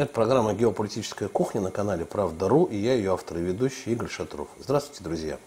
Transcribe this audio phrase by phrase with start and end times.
[0.00, 4.48] Это программа «Геополитическая кухня» на канале «Правда.ру» и я, ее автор и ведущий Игорь Шатров.
[4.58, 5.38] Здравствуйте, друзья!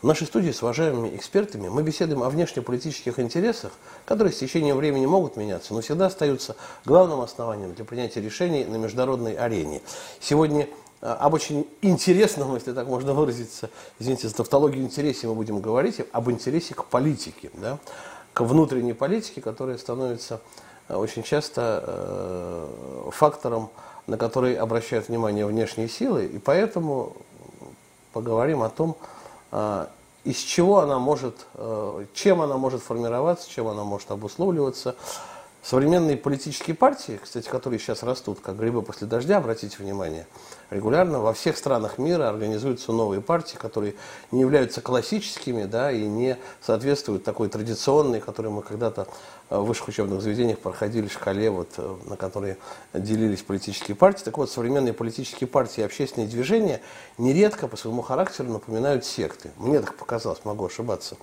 [0.00, 3.72] В нашей студии с уважаемыми экспертами мы беседуем о внешнеполитических интересах,
[4.06, 8.76] которые с течением времени могут меняться, но всегда остаются главным основанием для принятия решений на
[8.76, 9.82] международной арене.
[10.20, 10.70] Сегодня
[11.02, 13.68] а, об очень интересном, если так можно выразиться,
[13.98, 17.78] извините за тавтологию интересе мы будем говорить, об интересе к политике, да,
[18.32, 20.40] к внутренней политике, которая становится
[20.88, 23.70] очень часто э, фактором,
[24.06, 27.16] на который обращают внимание внешние силы, и поэтому
[28.12, 28.96] поговорим о том,
[29.52, 29.86] э,
[30.24, 31.46] из чего она может,
[32.12, 34.96] чем она может формироваться, чем она может обусловливаться.
[35.68, 40.28] Современные политические партии, кстати, которые сейчас растут, как грибы после дождя, обратите внимание,
[40.70, 43.96] регулярно во всех странах мира организуются новые партии, которые
[44.30, 49.08] не являются классическими да, и не соответствуют такой традиционной, которую мы когда-то
[49.50, 52.58] в высших учебных заведениях проходили в шкале, вот, э, на которой
[52.94, 54.22] делились политические партии.
[54.22, 56.80] Так вот, современные политические партии и общественные движения
[57.18, 59.50] нередко по своему характеру напоминают секты.
[59.56, 61.16] Мне так показалось, могу ошибаться.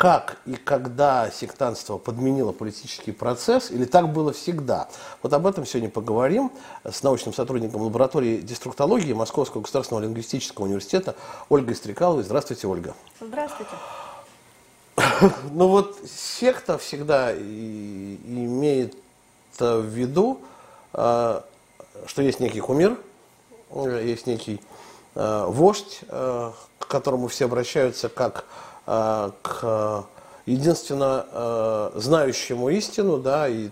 [0.00, 4.88] Как и когда сектантство подменило политический процесс, или так было всегда?
[5.22, 6.50] Вот об этом сегодня поговорим
[6.90, 11.16] с научным сотрудником лаборатории деструктологии Московского государственного лингвистического университета
[11.50, 12.22] Ольгой Стрекаловой.
[12.22, 12.94] Здравствуйте, Ольга.
[13.20, 13.72] Здравствуйте.
[15.52, 18.96] Ну вот секта всегда имеет
[19.58, 20.40] в виду,
[20.94, 21.44] а,
[22.06, 22.96] что есть некий кумир,
[23.70, 24.62] есть некий
[25.14, 28.69] а, вождь, к которому все обращаются как к
[30.46, 33.70] единственно знающему истину, да, и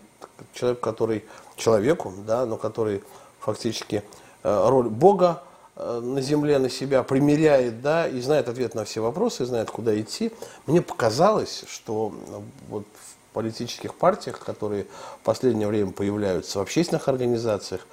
[0.52, 1.24] человек, который
[1.56, 3.02] человеку, да, но который
[3.40, 4.04] фактически
[4.42, 5.42] роль Бога
[5.80, 9.98] Э, на земле на себя примеряет, да, и знает ответ на все вопросы, знает, куда
[9.98, 10.32] идти.
[10.66, 14.86] Мне показалось, что э, вот в политических партиях, которые
[15.20, 17.86] в последнее время появляются в общественных организациях,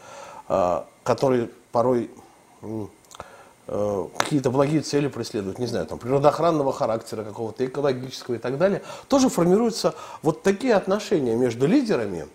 [0.50, 2.10] э, которые порой
[3.66, 9.30] какие-то благие цели преследуют, не знаю, там, природоохранного характера какого-то, экологического и так далее, тоже
[9.30, 12.28] формируются вот такие отношения между лидерами,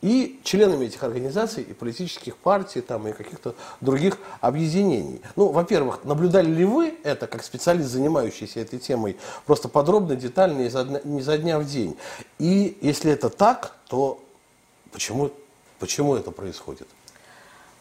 [0.00, 5.20] и членами этих организаций, и политических партий, там, и каких-то других объединений.
[5.34, 10.84] Ну, во-первых, наблюдали ли вы это, как специалист, занимающийся этой темой, просто подробно, детально, изо
[10.84, 11.96] дня, не за дня в день?
[12.38, 14.20] И если это так, то
[14.92, 15.32] почему,
[15.80, 16.86] почему это происходит?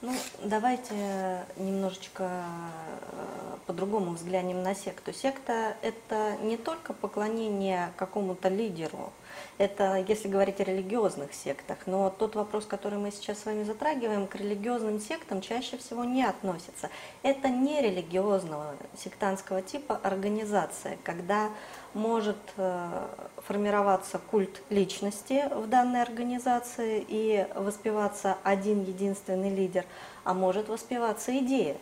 [0.02, 0.13] Ну,
[0.44, 5.12] давайте немножечко э, по-другому взглянем на секту.
[5.12, 9.12] Секта– это не только поклонение какому-то лидеру,
[9.57, 14.27] это если говорить о религиозных сектах, но тот вопрос, который мы сейчас с вами затрагиваем,
[14.27, 16.89] к религиозным сектам чаще всего не относится.
[17.23, 21.49] Это не религиозного сектантского типа организация, когда
[21.93, 23.07] может э,
[23.45, 29.85] формироваться культ личности в данной организации и воспеваться один единственный лидер,
[30.23, 31.77] а может воспеваться идея.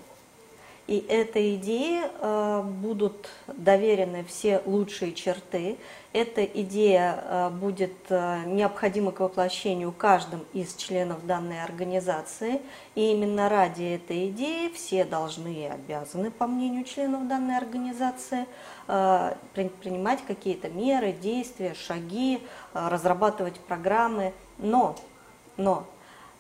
[0.88, 5.78] И этой идее э, будут доверены все лучшие черты.
[6.14, 12.62] Эта идея э, будет э, необходима к воплощению каждым из членов данной организации.
[12.94, 18.46] И именно ради этой идеи все должны и обязаны, по мнению членов данной организации,
[18.88, 22.44] э, принимать какие-то меры, действия, шаги,
[22.76, 24.34] э, разрабатывать программы.
[24.60, 24.96] Но,
[25.58, 25.88] но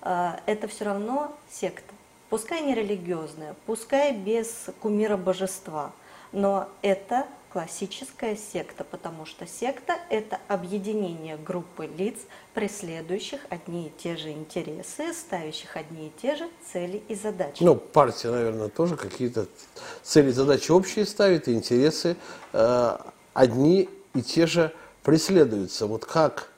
[0.04, 1.95] э, это все равно секта
[2.36, 5.94] пускай не религиозная, пускай без кумира божества,
[6.34, 12.18] но это классическая секта, потому что секта– это объединение группы лиц,
[12.54, 17.64] преследующих одни и те же интересы, ставящих одни и те же цели и задачи.
[17.64, 19.46] Ну, партия, наверное, тоже какие-то
[20.04, 22.18] цели и задачи общие ставит, и интересы
[22.52, 22.98] э,
[23.34, 25.88] одни и те же преследуются.
[25.88, 26.50] Вот как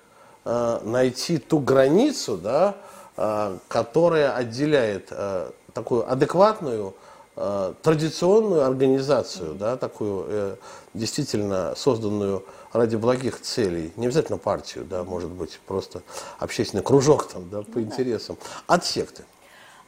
[0.43, 2.77] э, найти ту границу, да,
[3.15, 6.95] э, которая отделяет э, такую адекватную,
[7.35, 10.55] э, традиционную организацию, да, такую э,
[10.95, 12.43] действительно созданную
[12.73, 16.01] ради благих целей, не обязательно партию, да, может быть, просто
[16.39, 19.23] общественный кружок там, да, по ну, интересам, от секты.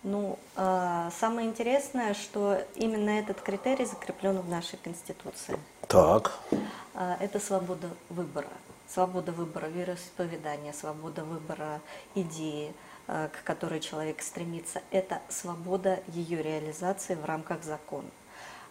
[0.03, 5.57] Ну, э, самое интересное, что именно этот критерий закреплен в нашей Конституции.
[5.87, 6.31] Так.
[6.93, 8.53] Э, это свобода выбора.
[8.87, 11.81] Свобода выбора вероисповедания, свобода выбора
[12.15, 12.73] идеи,
[13.09, 18.09] к которой человек стремится, это свобода ее реализации в рамках закона.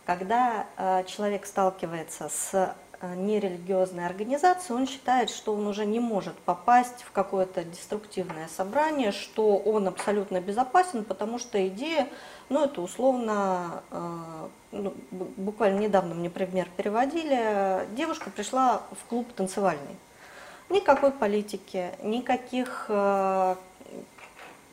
[0.04, 6.34] Когда э, человек сталкивается с э, нерелигиозной организацией, он считает, что он уже не может
[6.38, 12.08] попасть в какое-то деструктивное собрание, что он абсолютно безопасен, потому что идея,
[12.48, 13.82] ну это условно,
[14.72, 19.96] ну, буквально недавно мне пример переводили, девушка пришла в клуб танцевальный.
[20.70, 23.56] Никакой политики, никаких э,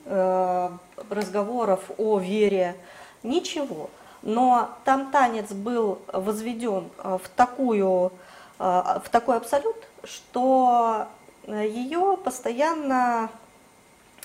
[0.05, 2.75] разговоров о вере,
[3.23, 3.89] ничего.
[4.25, 8.11] Но там танец был возведен э, в, такую,
[8.57, 8.63] э,
[9.03, 11.05] в такой абсолют, что
[11.47, 13.29] ее постоянно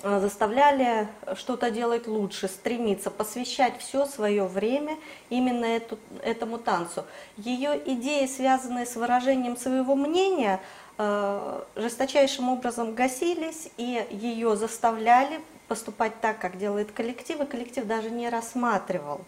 [0.02, 4.96] э, заставляли что-то делать лучше, стремиться, посвящать все свое время
[5.28, 7.04] именно эту, этому танцу.
[7.36, 10.60] Ее идеи, связанные с выражением своего мнения,
[11.76, 18.28] жесточайшим образом гасились, и ее заставляли поступать так, как делает коллектив, и коллектив даже не
[18.28, 19.20] рассматривал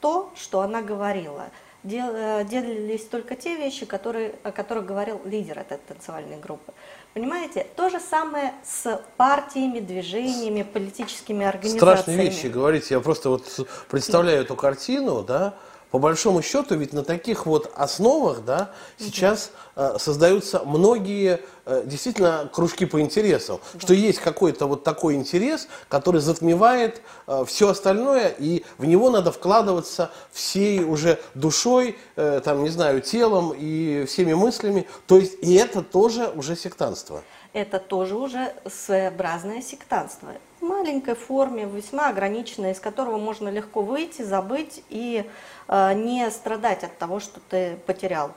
[0.00, 1.46] то, что она говорила.
[1.84, 6.74] Э, делались только те вещи, которые, о которых говорил лидер этой танцевальной группы.
[7.14, 11.78] Понимаете, то же самое с партиями, движениями, политическими организациями.
[11.78, 12.94] Страшные вещи говорите.
[12.94, 15.54] Я просто вот представляю эту картину, да,
[15.90, 22.50] по большому счету, ведь на таких вот основах да, сейчас э, создаются многие э, действительно
[22.52, 23.60] кружки по интересам.
[23.72, 23.80] Да.
[23.80, 29.30] Что есть какой-то вот такой интерес, который затмевает э, все остальное, и в него надо
[29.32, 34.86] вкладываться всей уже душой, э, там, не знаю, телом и всеми мыслями.
[35.06, 37.22] То есть и это тоже уже сектанство.
[37.52, 44.22] Это тоже уже своеобразное сектанство в маленькой форме, весьма ограниченной, из которого можно легко выйти,
[44.22, 45.28] забыть и
[45.68, 48.32] Э, не страдать от того, что ты потерял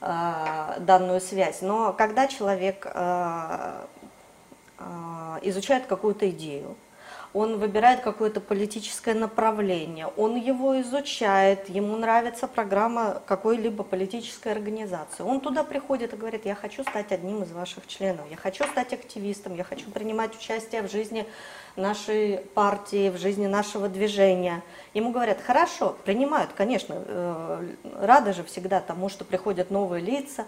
[0.00, 1.62] э, данную связь.
[1.62, 3.84] Но когда человек э,
[5.42, 6.76] изучает какую-то идею,
[7.34, 15.24] он выбирает какое-то политическое направление, он его изучает, ему нравится программа какой-либо политической организации.
[15.24, 18.92] Он туда приходит и говорит, я хочу стать одним из ваших членов, я хочу стать
[18.92, 21.26] активистом, я хочу принимать участие в жизни
[21.74, 24.62] нашей партии, в жизни нашего движения.
[24.94, 27.68] Ему говорят, хорошо, принимают, конечно, э,
[28.00, 30.46] рады же всегда тому, что приходят новые лица,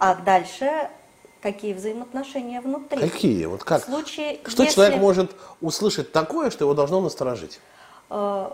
[0.00, 0.90] а дальше
[1.40, 2.98] какие взаимоотношения внутри.
[2.98, 3.46] Какие?
[3.46, 3.82] Вот как?
[3.82, 4.74] В случае, что если...
[4.74, 7.60] человек может услышать такое, что его должно насторожить?
[8.10, 8.50] Э,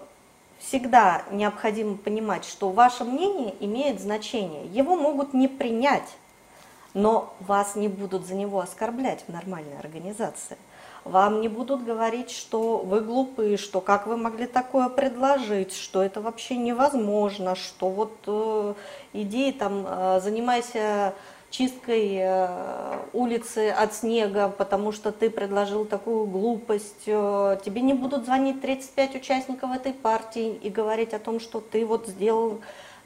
[0.59, 4.67] всегда необходимо понимать, что ваше мнение имеет значение.
[4.67, 6.09] Его могут не принять,
[6.95, 10.57] но вас не будут за него оскорблять в нормальной организации.
[11.05, 16.21] Вам не будут говорить, что вы глупы, что как вы могли такое предложить, что это
[16.21, 18.75] вообще невозможно, что вот э,
[19.13, 21.15] иди там, э, занимайся
[21.51, 27.05] чисткой э, улицы от снега, потому что ты предложил такую глупость.
[27.07, 31.87] Э, тебе не будут звонить 35 участников этой партии и говорить о том, что ты
[31.87, 32.61] вот сделал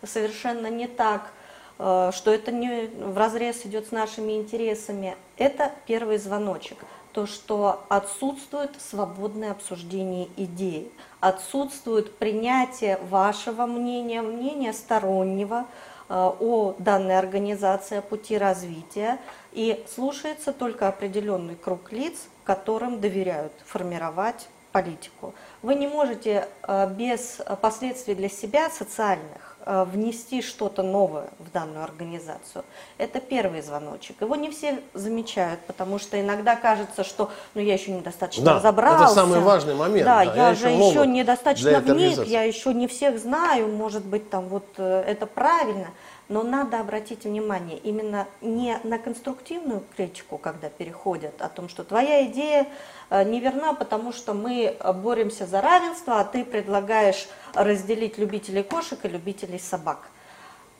[0.04, 1.30] совершенно не так,
[1.78, 5.16] э, что это не в разрез идет с нашими интересами.
[5.36, 6.78] Это первый звоночек
[7.12, 15.66] то, что отсутствует свободное обсуждение идей, отсутствует принятие вашего мнения, мнения стороннего
[16.10, 19.18] о данной организации, о пути развития,
[19.52, 25.34] и слушается только определенный круг лиц, которым доверяют формировать политику.
[25.62, 31.84] Вы не можете э, без последствий для себя социальных Э, внести что-то новое в данную
[31.84, 32.64] организацию.
[32.98, 34.20] Это первый звоночек.
[34.20, 39.04] Его не все замечают, потому что иногда кажется, что ну, я еще недостаточно да, разобрался.
[39.04, 40.04] Это самый важный момент.
[40.04, 44.30] Да, да я, я же еще недостаточно вник, я еще не всех знаю, может быть,
[44.30, 45.88] там вот э, это правильно.
[46.30, 52.24] Но надо обратить внимание именно не на конструктивную критику, когда переходят, о том, что твоя
[52.26, 52.68] идея
[53.10, 59.08] э, неверна, потому что мы боремся за равенство, а ты предлагаешь разделить любителей кошек и
[59.08, 60.08] любителей собак.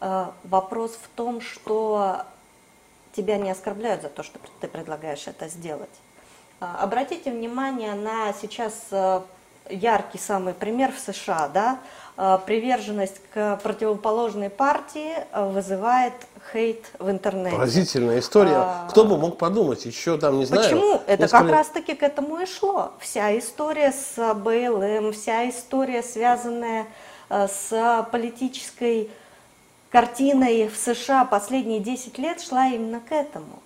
[0.01, 2.23] Э, вопрос в том, что
[3.13, 5.91] тебя не оскорбляют за то, что ты предлагаешь это сделать.
[6.61, 8.87] Э, обратите внимание на сейчас
[9.69, 11.81] яркий самый пример в США, да,
[12.45, 16.13] приверженность к противоположной партии э, вызывает
[16.53, 17.57] хейт в интернете.
[17.57, 18.57] Поразительная история.
[18.57, 18.87] А...
[18.91, 20.63] Кто бы мог подумать, еще там, не знаю...
[20.65, 21.01] Почему?
[21.07, 21.45] Это несколько...
[21.45, 22.93] как раз-таки к этому и шло.
[22.99, 26.89] Вся история с БЛМ, вся история, связанная
[27.31, 29.09] э, с политической
[29.91, 33.61] картиной в США последние 10 лет, шла именно к этому.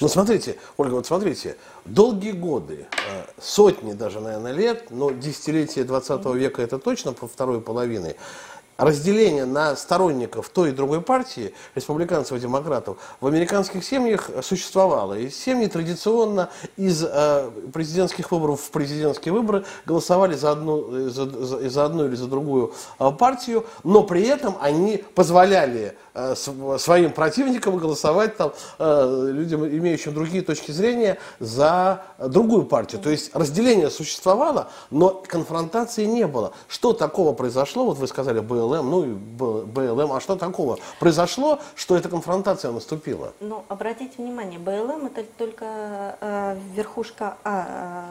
[0.00, 6.34] Ну, смотрите, Ольга, вот смотрите, долгие годы, э, сотни даже, наверное, лет, но десятилетия 20
[6.34, 8.16] века это точно по второй половине,
[8.78, 15.14] разделение на сторонников той и другой партии, республиканцев и демократов, в американских семьях существовало.
[15.14, 21.68] И семьи традиционно из э, президентских выборов в президентские выборы голосовали за одну, за, за,
[21.68, 26.36] за одну или за другую э, партию, но при этом они позволяли э,
[26.78, 33.00] своим противникам голосовать там, э, людям, имеющим другие точки зрения, за другую партию.
[33.00, 36.52] То есть разделение существовало, но конфронтации не было.
[36.68, 40.12] Что такого произошло, вот вы сказали, было БЛМ, ну и БЛМ.
[40.12, 43.32] А что такого произошло, что эта конфронтация наступила?
[43.40, 48.10] Ну, обратите внимание, БЛМ это только э, верхушка а,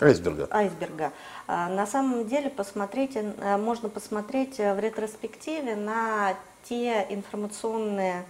[0.00, 0.48] э, айсберга.
[0.50, 1.12] айсберга.
[1.46, 6.34] А, на самом деле посмотрите, э, можно посмотреть в ретроспективе на
[6.68, 8.24] те информационные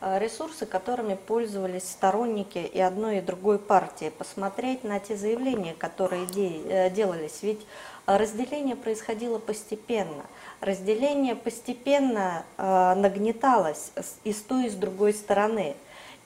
[0.00, 6.24] Э, ресурсы, которыми пользовались сторонники и одной и другой партии, посмотреть на те заявления, которые
[6.24, 7.40] э, делались.
[7.42, 7.66] Ведь
[8.06, 10.22] разделение происходило постепенно.
[10.60, 13.92] Разделение постепенно э, нагнеталось
[14.24, 15.74] и с той, и с другой стороны.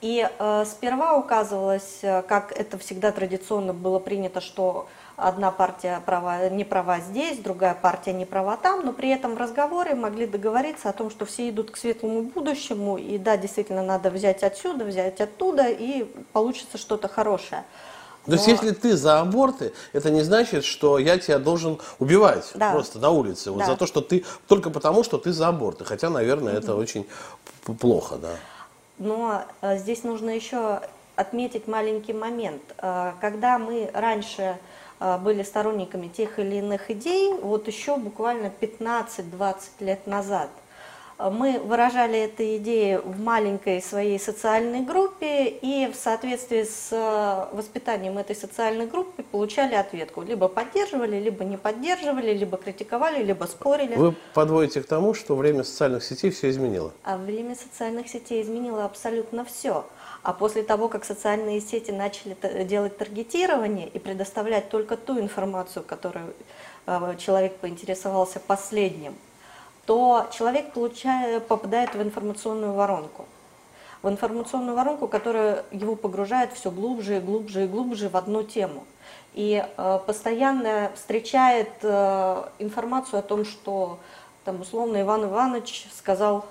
[0.01, 0.27] И
[0.65, 7.37] сперва указывалось, как это всегда традиционно было принято, что одна партия права, не права здесь,
[7.37, 11.25] другая партия не права там, но при этом в разговоре могли договориться о том, что
[11.25, 16.77] все идут к светлому будущему, и да, действительно надо взять отсюда, взять оттуда, и получится
[16.77, 17.63] что-то хорошее.
[18.25, 22.71] То есть, если ты за аборты, это не значит, что я тебя должен убивать да.
[22.71, 23.51] просто на улице.
[23.51, 23.65] Вот да.
[23.65, 24.23] за то, что ты.
[24.47, 25.83] Только потому, что ты за аборты.
[25.83, 27.05] Хотя, наверное, это очень
[27.79, 28.35] плохо, да.
[28.97, 30.81] Но э, здесь нужно еще
[31.15, 32.61] отметить маленький момент.
[32.77, 34.57] Э, когда мы раньше
[35.03, 40.49] а, были сторонниками тех или иных идей, вот еще буквально 15-20 лет назад.
[41.29, 48.17] Мы выражали эти идеи в маленькой своей социальной группе и в соответствии с а, воспитанием
[48.17, 50.21] этой социальной группы получали ответку.
[50.21, 53.95] Либо поддерживали, либо не поддерживали, либо критиковали, либо спорили.
[53.95, 56.91] Вы подводите к тому, что время социальных сетей все изменило?
[57.03, 59.85] А время социальных сетей изменило абсолютно все.
[60.23, 66.33] А после того, как социальные сети начали делать таргетирование и предоставлять только ту информацию, которую
[66.85, 69.15] э, человек поинтересовался последним,
[69.85, 73.25] то человек получает, попадает в информационную воронку.
[74.01, 78.85] В информационную воронку, которая его погружает все глубже и глубже и глубже в одну тему.
[79.33, 83.97] И э, постоянно встречает э, информацию о том, что
[84.45, 86.45] там условно Иван Иванович сказал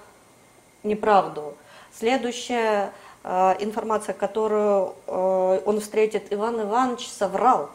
[0.82, 1.54] неправду.
[1.92, 2.90] Следующее
[3.24, 7.70] Э, информация, которую э, он встретит, Иван Иванович соврал.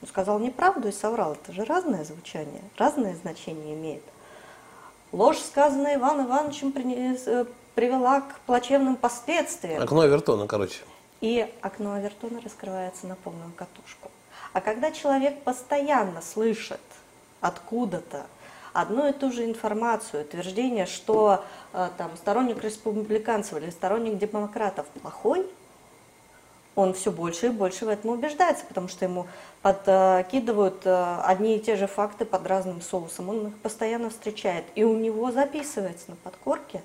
[0.00, 1.34] Он сказал неправду и соврал.
[1.34, 4.02] Это же разное звучание, разное значение имеет.
[5.12, 9.82] Ложь, сказанная Иван Ивановичем, э, привела к плачевным последствиям.
[9.82, 10.80] Окно Авертона, короче.
[11.20, 14.10] И окно Авертона раскрывается на полную катушку.
[14.54, 16.80] А когда человек постоянно слышит
[17.42, 18.24] откуда-то,
[18.72, 25.46] одну и ту же информацию, утверждение, что э, там, сторонник республиканцев или сторонник демократов плохой,
[26.74, 29.26] он все больше и больше в этом убеждается, потому что ему
[29.62, 33.28] подкидывают э, одни и те же факты под разным соусом.
[33.28, 34.64] Он их постоянно встречает.
[34.74, 36.82] И у него записывается на подкорке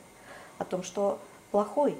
[0.57, 1.19] о том, что
[1.51, 1.95] плохой.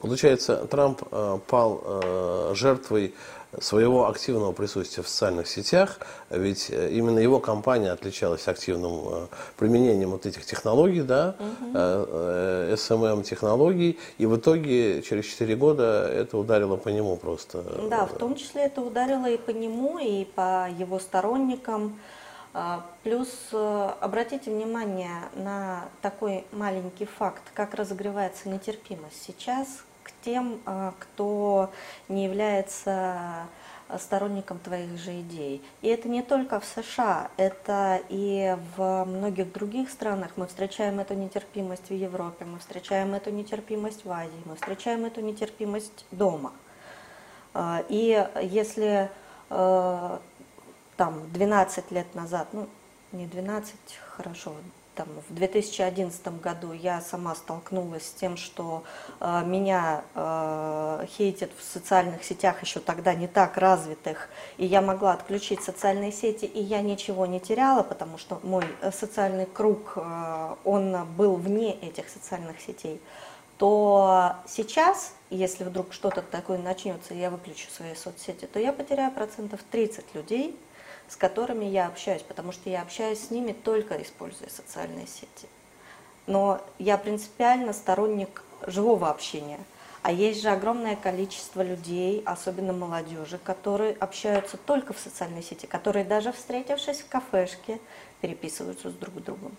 [0.00, 3.14] Получается, Трамп э, пал жертвой
[3.60, 5.98] своего активного присутствия в социальных сетях,
[6.30, 11.78] ведь э, именно его компания отличалась активным э, применением вот этих технологий, да, угу.
[12.74, 17.62] SMM-технологий, и в итоге через 4 года это ударило по нему просто.
[17.90, 21.98] Да, в том числе это ударило и по нему, и по его сторонникам.
[22.54, 29.84] А, плюс обратите внимание на такой маленький факт, как разогревается нетерпимость сейчас
[30.22, 31.70] тем, а, кто
[32.08, 33.46] не является
[33.98, 35.62] сторонником твоих же идей.
[35.82, 40.32] И это не только в США, это и в многих других странах.
[40.36, 45.20] Мы встречаем эту нетерпимость в Европе, мы встречаем эту нетерпимость в Азии, мы встречаем эту
[45.20, 46.52] нетерпимость дома.
[47.54, 49.10] А, и если
[49.50, 50.20] а,
[50.96, 52.68] там 12 лет назад, ну
[53.12, 53.74] не 12,
[54.16, 54.54] хорошо,
[54.94, 58.84] там, в 2011 году я сама столкнулась с тем, что
[59.20, 65.12] э, меня э, хейтят в социальных сетях еще тогда не так развитых, и я могла
[65.14, 70.54] отключить социальные сети, и я ничего не теряла, потому что мой э, социальный круг, э,
[70.64, 73.00] он был вне этих социальных сетей,
[73.58, 79.12] то сейчас, если вдруг что-то такое начнется, и я выключу свои соцсети, то я потеряю
[79.12, 80.58] процентов 30 людей,
[81.08, 85.48] с которыми я общаюсь, потому что я общаюсь с ними только используя социальные сети.
[86.26, 89.60] Но я принципиально сторонник живого общения.
[90.02, 96.04] А есть же огромное количество людей, особенно молодежи, которые общаются только в социальной сети, которые
[96.04, 97.78] даже встретившись в кафешке,
[98.20, 99.56] переписываются с друг другом.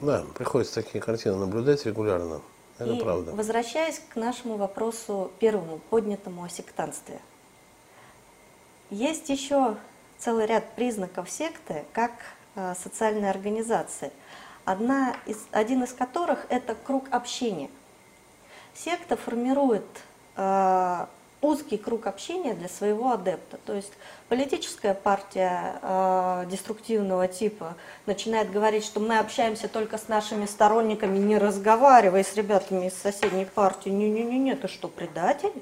[0.00, 2.40] Да, приходится такие картины наблюдать регулярно.
[2.78, 3.32] Это И правда.
[3.32, 7.20] Возвращаясь к нашему вопросу первому, поднятому о сектантстве.
[8.90, 9.76] Есть еще
[10.18, 12.12] целый ряд признаков секты, как
[12.54, 14.10] э, социальной организации,
[14.64, 17.70] одна из, один из которых– это круг общения.
[18.74, 19.84] Секта формирует
[20.36, 21.06] э,
[21.40, 23.58] узкий круг общения для своего адепта.
[23.66, 23.92] То есть
[24.28, 27.76] политическая партия э, деструктивного типа
[28.06, 33.44] начинает говорить, что мы общаемся только с нашими сторонниками, не разговаривая с ребятами из соседней
[33.44, 33.90] партии.
[33.90, 35.52] Не-не-не, ты что, предатель?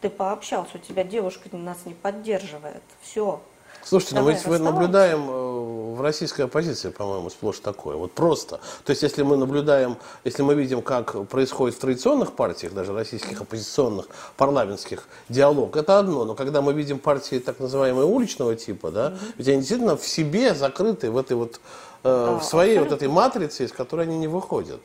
[0.00, 2.82] Ты пообщался, у тебя девушка нас не поддерживает.
[3.02, 3.40] Все,
[3.86, 7.94] Слушайте, ну Давай, мы ведь наблюдаем э, в российской оппозиции, по-моему, сплошь такое.
[7.94, 8.58] Вот просто.
[8.84, 13.40] То есть, если мы наблюдаем, если мы видим, как происходит в традиционных партиях, даже российских
[13.40, 16.24] оппозиционных, парламентских, диалог, это одно.
[16.24, 20.04] Но когда мы видим партии так называемые уличного типа, да, mm ведь они действительно в
[20.04, 21.60] себе закрыты в этой вот,
[22.02, 22.96] э, да, в своей абсолютно.
[22.96, 24.80] вот этой матрице, из которой они не выходят.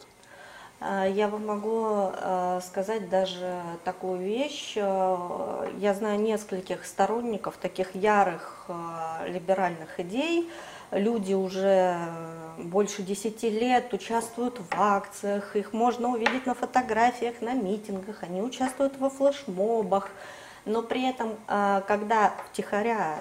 [0.84, 4.74] А, я вам могу а, сказать даже такую вещь.
[4.78, 8.66] А, я знаю нескольких сторонников таких ярых
[9.28, 10.50] либеральных идей.
[10.90, 11.98] Люди уже
[12.58, 18.98] больше десяти лет участвуют в акциях, их можно увидеть на фотографиях, на митингах, они участвуют
[18.98, 20.10] во флешмобах.
[20.66, 23.20] Но при этом, когда втихаря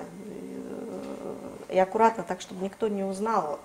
[1.69, 3.61] э, и аккуратно, так чтобы никто не узнал,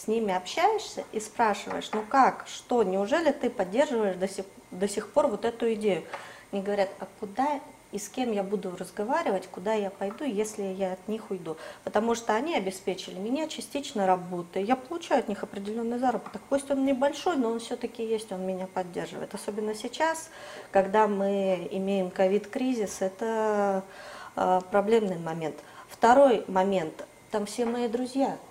[0.00, 5.12] с ними общаешься и спрашиваешь, ну как, что, неужели ты поддерживаешь до сих, до сих
[5.12, 6.04] пор вот эту идею?
[6.52, 7.60] Они говорят, а куда
[7.92, 11.56] и с кем я буду разговаривать, куда я пойду, если я от них уйду.
[11.84, 14.62] Потому что они обеспечили меня частично работой.
[14.62, 16.40] Я получаю от них определенный заработок.
[16.48, 19.34] Пусть он небольшой, но он все-таки есть, он меня поддерживает.
[19.34, 20.30] Особенно сейчас,
[20.70, 23.82] когда мы имеем ковид-кризис, это
[24.36, 25.56] э, проблемный момент.
[25.88, 28.38] Второй момент, там все мои друзья–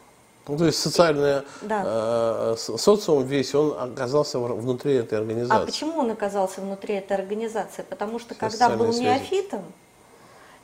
[0.50, 1.84] ну, то есть социальный да.
[1.86, 5.64] э, социум весь, он оказался внутри этой организации.
[5.64, 7.84] А почему он оказался внутри этой организации?
[7.84, 9.04] Потому что когда был связи.
[9.04, 9.64] неофитом,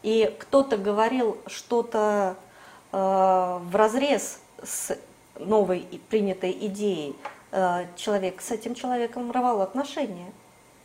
[0.02, 2.36] и кто-то говорил что-то
[2.92, 4.98] э, в разрез с
[5.40, 7.16] новой принятой идеей,
[7.52, 10.32] э, человек с этим человеком рвал отношения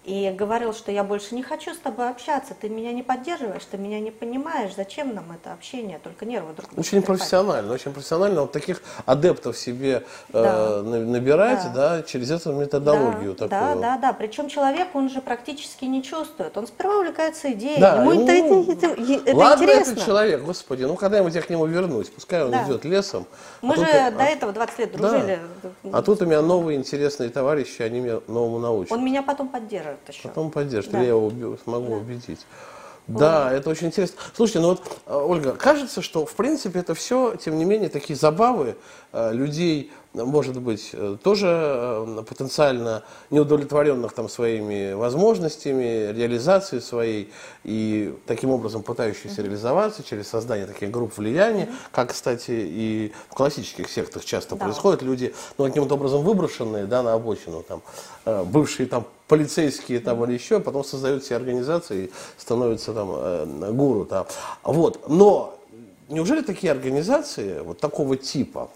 [0.04, 3.76] и говорил, что я больше не хочу с тобой общаться, ты меня не поддерживаешь, ты
[3.76, 6.80] меня не понимаешь, зачем нам это общение, только нервы друг друга.
[6.80, 8.40] Очень профессионально, очень профессионально.
[8.42, 10.69] Вот таких адептов себе э, да.
[10.78, 11.99] э, набирать, да.
[11.99, 13.80] да, через эту методологию да, такую.
[13.80, 14.12] Да, да, да.
[14.14, 16.57] Причем человек, он же практически не чувствует.
[16.57, 19.92] Он сперва увлекается идеей, да, ему, ему это, это, это ладно интересно.
[19.92, 22.64] этот человек, господи, ну когда-нибудь я к нему вернусь, пускай он да.
[22.64, 23.26] идет лесом.
[23.61, 25.38] А Мы а же тут, до а, этого 20 лет дружили.
[25.62, 25.99] Да.
[25.99, 28.93] А тут у меня новые интересные товарищи, они меня новому научат.
[28.93, 30.28] Он меня потом поддерживает еще.
[30.28, 31.00] Потом поддержит, да.
[31.00, 31.30] я его
[31.64, 31.96] смогу да.
[31.96, 32.46] убедить.
[33.06, 34.16] Да, это очень интересно.
[34.34, 38.16] Слушайте, ну вот, э, Ольга, кажется, что в принципе это все, тем не менее, такие
[38.16, 38.76] забавы
[39.12, 47.32] э, людей, может быть, э, тоже потенциально неудовлетворенных там своими возможностями, реализацией своей,
[47.64, 53.88] и таким образом пытающихся реализоваться через создание таких групп влияния, как, кстати, и в классических
[53.88, 54.64] сектах часто да.
[54.64, 55.02] происходит.
[55.02, 57.82] Люди, ну, каким-то образом выброшенные, да, на обочину, там,
[58.46, 64.04] бывшие там полицейские там или еще, потом создают все организации и становятся там э, гуру.
[64.04, 64.26] Там.
[64.64, 65.08] Вот.
[65.08, 65.56] Но
[66.08, 68.70] неужели такие организации вот такого типа,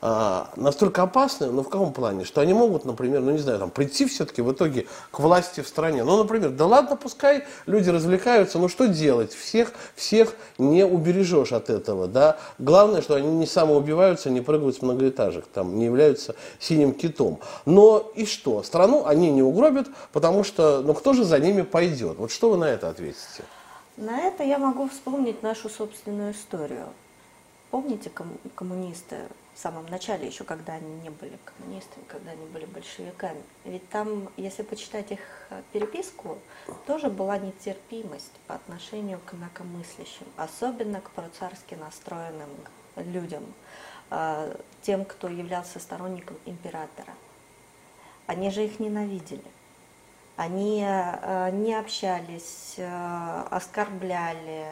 [0.00, 3.70] а, настолько опасны, но в каком плане, что они могут, например, ну не знаю, там
[3.70, 6.04] прийти все-таки в итоге к власти в стране.
[6.04, 9.32] Ну, например, да ладно, пускай люди развлекаются, но что делать?
[9.32, 12.38] Всех, всех не убережешь от этого, да.
[12.58, 17.40] Главное, что они не самоубиваются, не прыгают с многоэтажек, там, не являются синим китом.
[17.66, 18.62] Но и что?
[18.62, 22.18] Страну они не угробят, потому что, ну кто же за ними пойдет?
[22.18, 23.42] Вот что вы на это ответите?
[23.96, 26.86] На это я могу вспомнить нашу собственную историю.
[27.72, 28.12] Помните
[28.54, 29.16] коммунисты
[29.58, 33.42] в самом начале, еще когда они не были коммунистами, когда они были большевиками.
[33.64, 35.18] Ведь там, если почитать их
[35.50, 36.38] э, переписку,
[36.86, 42.48] тоже была нетерпимость по отношению к инакомыслящим, особенно к процарски настроенным
[42.94, 43.42] людям,
[44.10, 47.12] э, тем, кто являлся сторонником императора.
[48.28, 49.42] Они же их ненавидели.
[50.36, 52.76] Они э, не общались,
[53.50, 54.68] оскорбляли,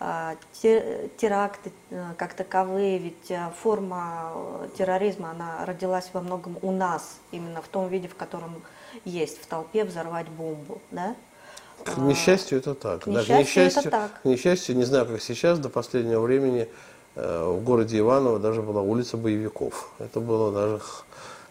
[0.00, 7.18] теракты э, как таковые, ведь э, форма э, терроризма, она родилась во многом у нас,
[7.32, 8.62] именно в том виде, в котором
[9.04, 11.14] есть, в толпе взорвать бомбу, да?
[11.84, 13.02] К несчастью, это так.
[13.04, 14.22] К несчастью, даже несчастью, это так.
[14.22, 16.68] К несчастью, не знаю, как сейчас, до последнего времени
[17.14, 19.90] в городе Иваново даже была улица боевиков.
[19.98, 20.80] Это было даже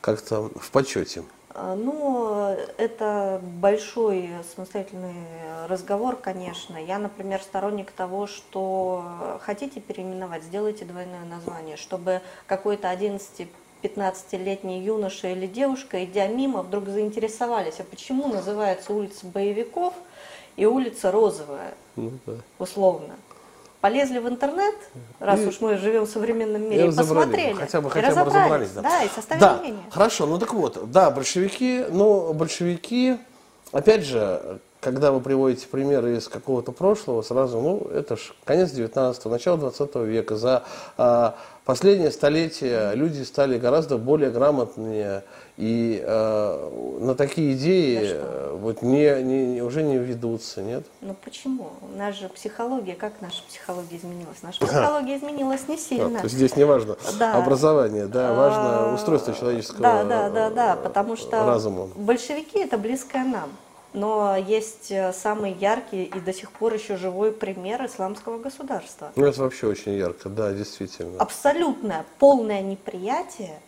[0.01, 1.23] как-то в почете.
[1.61, 5.13] А, ну, это большой самостоятельный
[5.67, 6.77] разговор, конечно.
[6.77, 13.47] Я, например, сторонник того, что хотите переименовать, сделайте двойное название, чтобы какой-то 11
[13.81, 19.93] 15-летний юноша или девушка, идя мимо, вдруг заинтересовались, а почему называется улица боевиков
[20.57, 22.33] и улица розовая, ну, да.
[22.57, 23.15] условно
[23.81, 24.75] полезли в интернет,
[25.19, 28.71] раз и, уж мы живем в современном мире, и посмотрели, хотя бы, хотя бы разобрались.
[28.71, 28.81] Да.
[28.81, 29.83] да, и составили да, мнение.
[29.89, 33.17] Хорошо, ну так вот, да, большевики, но большевики,
[33.71, 39.29] опять же, когда вы приводите примеры из какого-то прошлого, сразу, ну, это ж конец 19-го,
[39.29, 40.37] начало 20 века.
[40.37, 40.63] За
[40.97, 45.23] а, последнее столетие люди стали гораздо более грамотные
[45.57, 50.85] и э, на такие идеи да вот не, не, уже не ведутся, нет?
[51.01, 51.71] Ну почему?
[51.81, 54.41] У нас же психология, как наша психология изменилась?
[54.41, 56.21] Наша психология изменилась не сильно.
[56.21, 57.35] А, здесь не важно да.
[57.35, 61.87] образование, да, важно а, устройство человеческого да, да, да, да, потому что разума.
[61.95, 63.49] большевики это близкое нам.
[63.93, 69.11] Но есть э, самый яркий и до сих пор еще живой пример исламского государства.
[69.15, 71.19] Ну, это вообще очень ярко, да, действительно.
[71.19, 73.59] Абсолютное, полное неприятие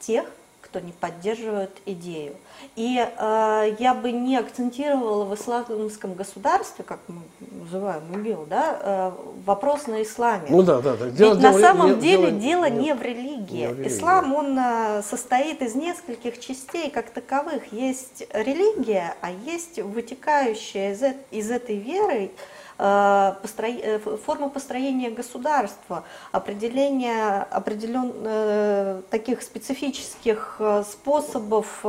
[0.00, 0.26] тех,
[0.74, 2.34] кто не поддерживает идею.
[2.74, 7.20] И э, я бы не акцентировала в исламском государстве, как мы
[7.60, 9.12] называем ИГИЛ, да, э,
[9.46, 10.46] вопрос на исламе.
[10.48, 10.96] Ну да, да.
[10.96, 11.10] да.
[11.10, 13.56] Дело, Ведь дело, на самом дело, деле дело, дело не, не в религии.
[13.56, 13.96] Не в религии.
[13.96, 17.72] Ислам, он э, состоит из нескольких частей как таковых.
[17.72, 22.32] Есть религия, а есть вытекающая из, из этой веры
[22.76, 31.84] форма построения государства, определение определен, э, таких специфических способов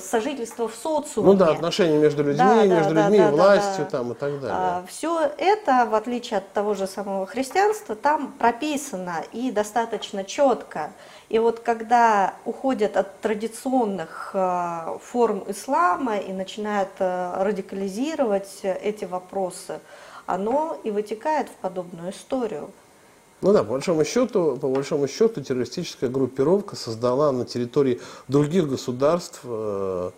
[0.00, 1.28] сожительства в социуме.
[1.28, 4.14] Ну да, отношения между людьми, да, между да, людьми да, и властью да, там и
[4.14, 4.50] так далее.
[4.50, 10.90] А, Все это, в отличие от того же самого христианства, там прописано и достаточно четко.
[11.28, 19.80] И вот когда уходят от традиционных э, форм ислама и начинают э, радикализировать эти вопросы,
[20.24, 22.70] оно и вытекает в подобную историю.
[23.40, 29.40] Ну да, по большому счету, по большому счету террористическая группировка создала на территории других государств
[29.44, 30.10] э,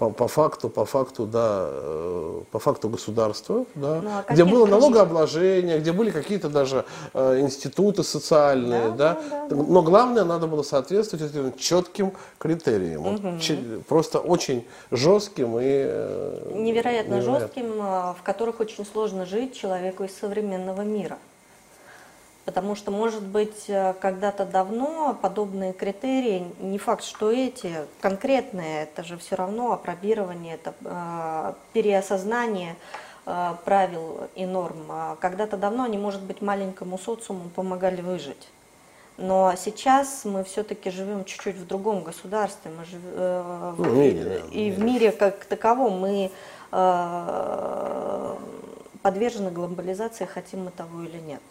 [0.00, 4.64] по, по факту, по факту, да, э, по факту государства, да, ну, а где было
[4.64, 10.46] налогообложение, где были какие-то даже э, институты социальные, да, да, да, да, но главное надо
[10.46, 13.38] было соответствовать этим четким критериям, угу.
[13.40, 17.40] ч, просто очень жестким и э, невероятно, невероятно.
[17.40, 21.18] жестким, э, в которых очень сложно жить человеку из современного мира.
[22.44, 29.04] Потому что, может быть, э, когда-то давно подобные критерии, не факт, что эти конкретные, это
[29.04, 32.76] же все равно опробирование, это э, переосознание
[33.26, 34.86] э, правил и норм.
[34.88, 38.48] А когда-то давно они, может быть, маленькому социуму помогали выжить.
[39.20, 42.70] Но сейчас мы все-таки живем чуть-чуть в другом государстве.
[42.70, 43.00] Мы жив...
[43.04, 46.30] э, ну, мире, да, и в мире как таковом мы
[46.72, 48.36] э,
[49.02, 51.42] подвержены глобализации, хотим мы того или нет.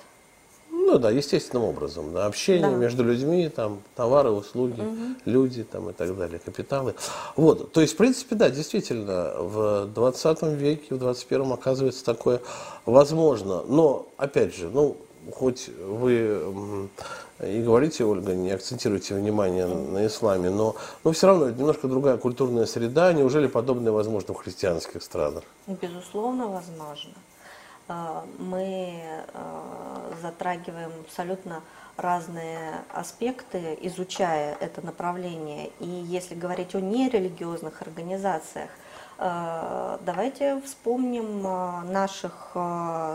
[0.90, 2.14] Ну да, естественным образом.
[2.14, 2.26] Да.
[2.26, 2.76] Общение да.
[2.76, 5.16] между людьми, там, товары, услуги, угу.
[5.26, 6.96] люди там, и так далее, капиталы.
[7.36, 12.42] Вот, то есть, в принципе, да, действительно, в 20 веке, в 21 оказывается такое
[12.88, 13.62] возможно.
[13.68, 14.98] Но, опять же, ну,
[15.32, 16.90] хоть вы
[17.40, 22.18] и говорите, Ольга, не акцентируйте внимание на исламе, но, но все равно это немножко другая
[22.18, 23.14] культурная среда.
[23.14, 25.44] Неужели подобное возможно в христианских странах?
[25.68, 27.12] Безусловно, возможно.
[27.92, 29.02] А, мы
[29.34, 31.64] а, затрагиваем абсолютно
[31.98, 35.72] разные аспекты, изучая это направление.
[35.80, 38.70] И если говорить о нерелигиозных организациях,
[39.18, 41.42] а, давайте вспомним
[41.92, 42.56] наших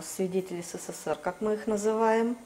[0.02, 2.36] свидетелей СССР, как мы их называем,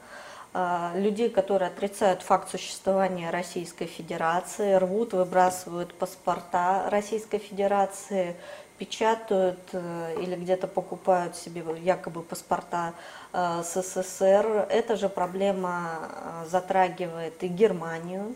[0.95, 8.35] людей, которые отрицают факт существования Российской Федерации, рвут, выбрасывают паспорта Российской Федерации,
[8.79, 12.93] печатают э, или где-то покупают себе якобы паспорта
[13.33, 14.67] э, СССР.
[14.69, 18.35] Эта же проблема э, затрагивает и Германию,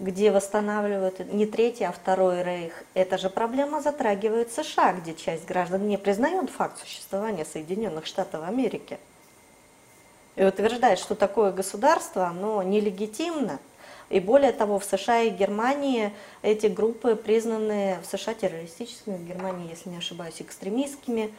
[0.00, 2.82] где восстанавливают не третий, а второй рейх.
[2.94, 8.98] Эта же проблема затрагивает США, где часть граждан не признает факт существования Соединенных Штатов Америки.
[10.34, 13.58] И утверждает, что такое государство, оно нелегитимно–
[14.12, 19.70] и более того, в США и Германии эти группы признаны в США террористическими, в Германии,
[19.70, 21.32] если не ошибаюсь, экстремистскими.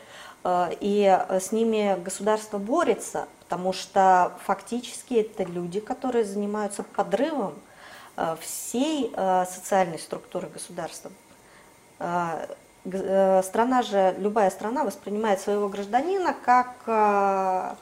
[0.43, 7.53] Э, и с ними государство борется, потому что фактически это люди, которые занимаются подрывом
[8.17, 11.11] э, всей э, социальной структуры государства.
[12.85, 17.77] Страна же, любая страна воспринимает своего гражданина как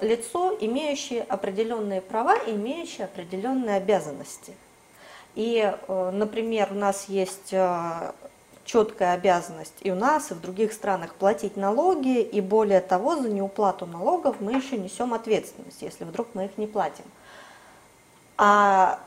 [0.00, 4.54] лицо, имеющее определенные права имеющее определенные обязанности.
[5.34, 8.12] И, э, например, у нас есть э,
[8.64, 13.28] четкая обязанность и у нас, и в других странах платить налоги, и более того, за
[13.28, 17.04] неуплату налогов мы еще несем ответственность, если вдруг мы их не платим.
[18.36, 19.00] А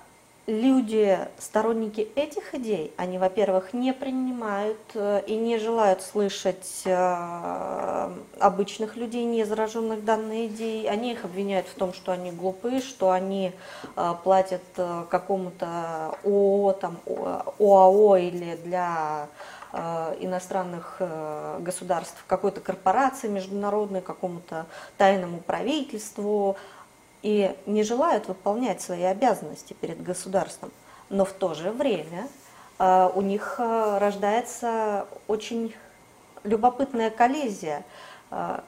[0.51, 8.09] люди, сторонники этих идей, они, во-первых, не принимают э, и не желают слышать э,
[8.39, 10.87] обычных людей, не зараженных данной идеей.
[10.87, 13.53] Они их обвиняют в том, что они глупые, что они
[13.95, 14.61] э, платят
[15.09, 16.99] какому-то ООО, там,
[17.59, 19.27] ОАО или для
[20.19, 21.01] иностранных
[21.59, 24.65] государств, какой-то корпорации международной, какому-то
[24.97, 26.57] тайному правительству,
[27.21, 30.71] и не желают выполнять свои обязанности перед государством.
[31.09, 32.27] Но в то же время
[32.79, 35.73] э, у них э, рождается очень
[36.43, 37.83] любопытная коллизия.
[38.31, 38.59] Э,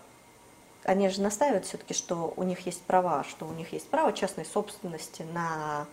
[0.83, 4.45] они же настаивают все-таки, что у них есть права, что у них есть право частной
[4.45, 5.85] собственности на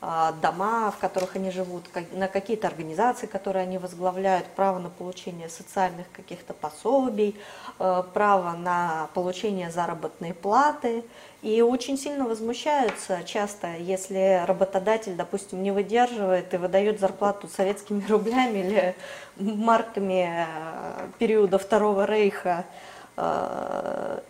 [0.00, 6.06] дома, в которых они живут, на какие-то организации, которые они возглавляют, право на получение социальных
[6.12, 7.36] каких-то пособий,
[7.80, 11.02] э, право на получение заработной платы.
[11.42, 18.58] И очень сильно возмущаются часто, если работодатель, допустим, не выдерживает и выдает зарплату советскими рублями
[18.58, 18.96] или
[19.36, 22.64] марками э, периода Второго Рейха,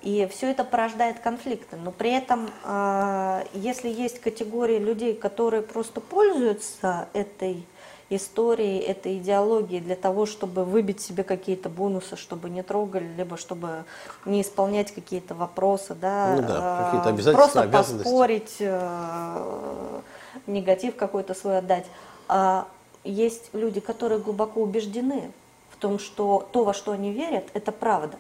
[0.03, 1.77] и все это порождает конфликты.
[1.77, 7.67] Но при этом, э, если есть категории людей, которые просто пользуются этой
[8.11, 13.85] историей, этой идеологией для того, чтобы выбить себе какие-то бонусы, чтобы не трогали, либо чтобы
[14.25, 20.01] не исполнять какие-то вопросы, да, ну да какие-то обязательства, просто поспорить, э,
[20.47, 21.85] негатив какой-то свой отдать.
[22.29, 22.67] А
[23.05, 25.31] есть люди, которые глубоко убеждены
[25.71, 28.17] в том, что то, во что они верят, это правда.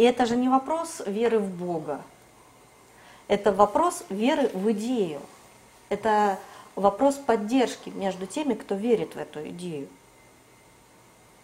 [0.00, 2.00] И это же не вопрос веры в Бога.
[3.28, 5.20] Это вопрос веры в идею.
[5.90, 6.38] Это
[6.74, 9.88] вопрос поддержки между теми, кто верит в эту идею.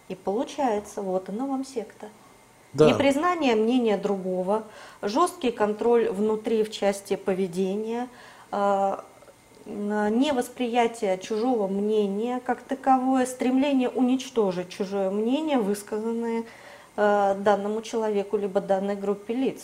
[0.09, 2.09] И получается, вот она вам секта.
[2.73, 2.88] Да.
[2.88, 4.64] Непризнание мнения другого,
[5.03, 8.09] жесткий контроль внутри в части поведения,
[8.53, 8.97] э,
[9.66, 16.45] невосприятие чужого мнения как таковое, стремление уничтожить чужое мнение, высказанное
[16.96, 19.62] данному человеку либо данной группе лиц.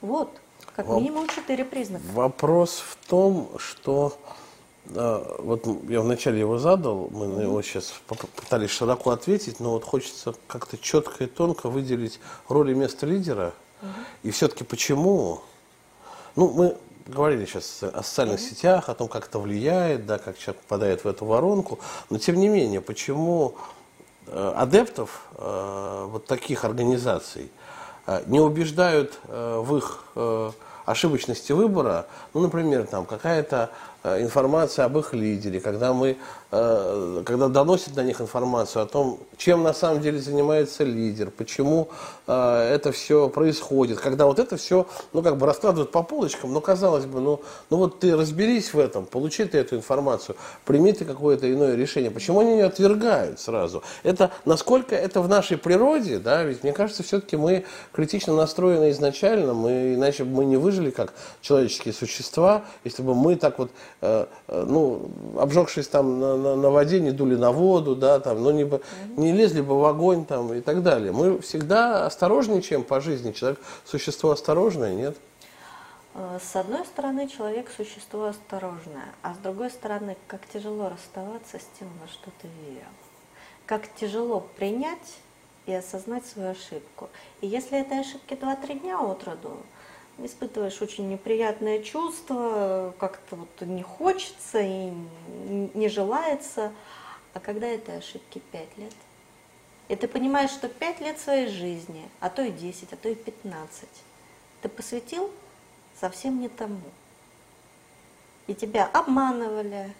[0.00, 0.30] Вот,
[0.76, 2.02] как минимум четыре признака.
[2.12, 4.16] Вопрос в том, что
[4.86, 7.94] э, вот я вначале его задал, мы на него сейчас
[8.36, 13.52] пытались широко ответить, но вот хочется как-то четко и тонко выделить роль и место лидера.
[13.82, 13.90] Угу.
[14.24, 15.42] И все-таки почему?
[16.36, 18.48] Ну, мы говорили сейчас о социальных угу.
[18.48, 21.78] сетях, о том, как это влияет, да, как человек попадает в эту воронку.
[22.08, 23.81] Но тем не менее, почему Э,
[24.30, 27.50] адептов э, вот таких организаций
[28.06, 30.04] э, не убеждают в их
[30.84, 33.70] ошибочности выбора, ну, например, там какая-то
[34.04, 36.16] информация об их лидере, когда мы
[36.54, 41.88] Э, когда доносит на них информацию о том, чем на самом деле занимается лидер, почему
[42.26, 46.60] э, это все происходит, когда вот это все, ну, как бы раскладывают по полочкам, но
[46.60, 50.36] казалось бы, ну, ну вот ты разберись в этом, получи ты эту информацию,
[50.66, 52.10] прими ты какое-то иное решение.
[52.10, 53.82] Почему они не отвергают сразу?
[54.02, 59.54] Это, насколько это в нашей природе, да, ведь мне кажется, все-таки мы критично настроены изначально,
[59.54, 63.72] мы, иначе бы мы не выжили как человеческие существа, если бы мы так вот, э,
[63.72, 63.91] э,
[64.48, 68.68] ну, обжегшись там на на, на воде, не дули на воду, да, там, ну, не,
[69.16, 71.12] не лезли бы в огонь там, и так далее.
[71.12, 73.32] Мы всегда осторожничаем по жизни.
[73.32, 75.16] Человек– существо осторожное, нет?
[76.14, 81.78] Э, с одной стороны, человек– существо осторожное, а с другой стороны, как тяжело расставаться с
[81.78, 82.92] тем, во что ты верил.
[83.66, 85.18] Как тяжело принять
[85.66, 87.08] и осознать свою ошибку.
[87.40, 89.56] И если этой ошибки 2-3 дня от роду,
[90.18, 94.92] испытываешь очень неприятное чувство, как-то вот не хочется и
[95.74, 96.72] не желается.
[97.34, 98.94] А когда этой ошибки 5 лет?
[99.88, 103.14] И ты понимаешь, что 5 лет своей жизни, а то и 10, а то и
[103.14, 103.88] 15,
[104.62, 105.30] ты посвятил
[105.98, 106.80] совсем не тому.
[108.46, 109.94] И тебя обманывали,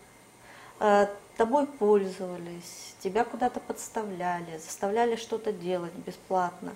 [0.81, 6.75] э, тобой пользовались, тебя куда-то подставляли, заставляли что-то делать бесплатно.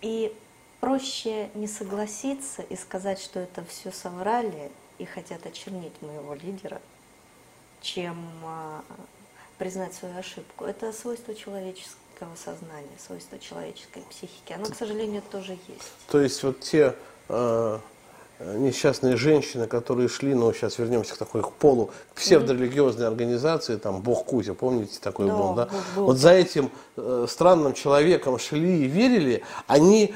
[0.00, 0.36] И
[0.80, 6.80] проще не согласиться и сказать, что это все соврали и хотят очернить моего лидера,
[7.80, 8.82] чем а,
[9.58, 10.64] признать свою ошибку.
[10.64, 14.52] Это свойство человеческого сознания, свойство человеческой психики.
[14.52, 15.92] Оно, к сожалению, тоже есть.
[16.08, 16.94] То есть вот те
[17.28, 17.78] э,
[18.40, 24.00] несчастные женщины, которые шли, ну, сейчас вернемся к такой к полу, к псевдорелигиозной организации, там,
[24.00, 25.68] Бог Кузя, помните, такой да, был, да?
[25.96, 26.06] Был.
[26.06, 30.14] Вот за этим э, странным человеком шли и верили, они,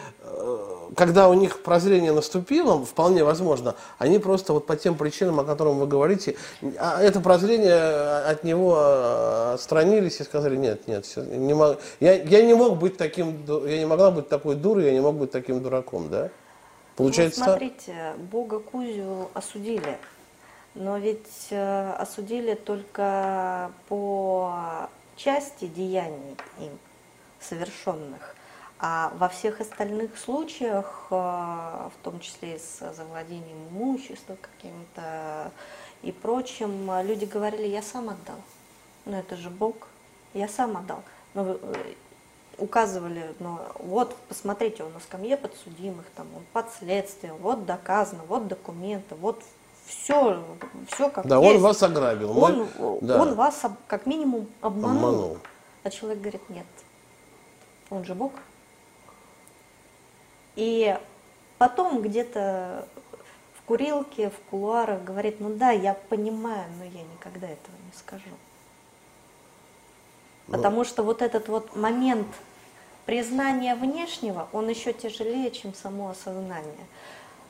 [0.96, 5.74] когда у них прозрение наступило, вполне возможно, они просто вот по тем причинам, о которых
[5.74, 6.36] вы говорите,
[6.78, 12.14] а это прозрение от него э, отстранились и сказали, нет, нет, все, не мог, я,
[12.14, 15.30] я не мог быть таким, я не могла быть такой дурой, я не мог быть
[15.30, 16.30] таким дураком, да?
[16.96, 17.40] Получается...
[17.40, 19.98] Ну, смотрите, Бога Кузю осудили,
[20.74, 26.78] но ведь э, осудили только по части деяний им
[27.40, 28.36] совершенных.
[28.84, 35.52] А во всех остальных случаях, э, в том числе и с завладением имущества каким-то
[36.02, 38.40] и прочим, люди говорили, я сам отдал.
[39.04, 39.76] Ну это же Бог.
[40.34, 41.02] Я сам отдал.
[41.34, 41.92] Но э,
[42.58, 48.48] указывали, ну, вот, посмотрите, он на скамье подсудимых, там, он под следствием, вот доказано, вот
[48.48, 49.42] документы, вот
[49.86, 50.42] все,
[50.88, 51.54] все как Да, есть.
[51.56, 52.34] он вас ограбил.
[52.34, 53.22] Мы- Он, да.
[53.22, 54.98] он вас как минимум обманул.
[55.08, 55.38] Обманул.
[55.84, 56.66] А человек говорит, нет,
[57.90, 58.32] он же Бог.
[60.56, 60.98] И
[61.58, 62.86] потом где-то
[63.56, 68.30] в курилке, в кулуарах говорит, ну да, я понимаю, но я никогда этого не скажу.
[70.48, 70.56] Ну.
[70.56, 72.26] Потому что вот этот вот момент
[73.06, 76.86] признания внешнего, он еще тяжелее, чем само осознание.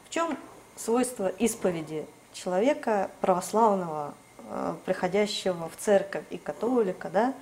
[0.07, 0.37] В чем
[0.77, 4.15] свойство исповеди человека православного,
[4.49, 7.35] э, приходящего в церковь и католика, да?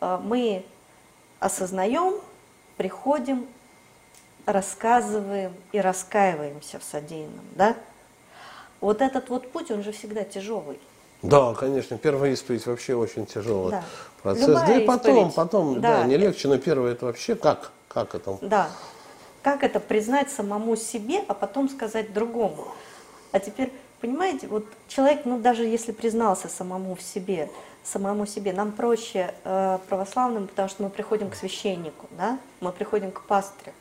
[0.00, 0.64] Э, Мы
[1.40, 2.20] осознаем,
[2.76, 3.46] приходим,
[4.46, 7.76] рассказываем и раскаиваемся в содеянном, да?
[8.80, 10.78] Вот этот вот путь, он же всегда тяжелый.
[11.22, 13.84] Да, конечно, первая исповедь вообще очень тяжелый Да.
[14.22, 14.48] процесс.
[14.48, 15.34] Любая да и потом, исповедь.
[15.34, 15.98] потом, Да.
[15.98, 16.04] да.
[16.04, 17.70] не легче, но первое это вообще как?
[17.88, 18.38] Как это?
[18.40, 18.68] Да.
[19.42, 22.66] Как это признать самому себе, а потом сказать другому?
[23.30, 27.48] А теперь, понимаете, вот человек, ну даже если признался самому в себе,
[27.84, 33.12] самому себе, нам проще э, православным, потому что мы приходим к священнику, да, мы приходим
[33.12, 33.72] к пастырю.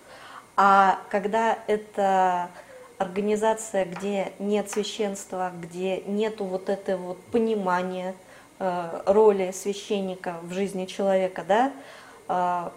[0.63, 2.51] А когда это
[2.99, 8.13] организация, где нет священства, где нету вот этого вот понимания
[8.59, 11.73] э, роли священника в жизни человека, да,
[12.27, 12.69] э,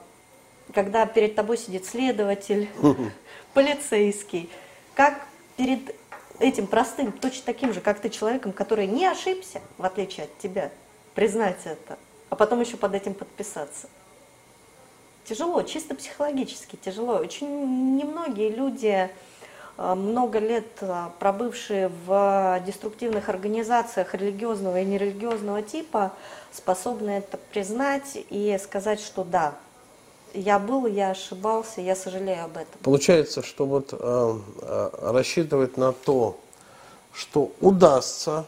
[0.73, 2.70] когда перед тобой сидит следователь,
[3.53, 4.49] полицейский,
[4.94, 5.20] как
[5.59, 5.94] перед
[6.38, 10.70] этим простым, точно таким же, как ты человеком, который не ошибся, в отличие от тебя,
[11.14, 11.99] признать это,
[12.31, 13.90] а потом еще под этим подписаться.
[15.25, 17.15] Тяжело, чисто психологически тяжело.
[17.15, 19.09] Очень немногие люди,
[19.79, 26.13] э, много лет э, пробывшие в деструктивных организациях религиозного и нерелигиозного типа,
[26.53, 29.55] способны это признать и сказать, что да,
[30.35, 32.79] я был, я ошибался, я сожалею об этом.
[32.83, 36.39] Получается, что вот э, э, рассчитывать на то,
[37.15, 38.45] что удастся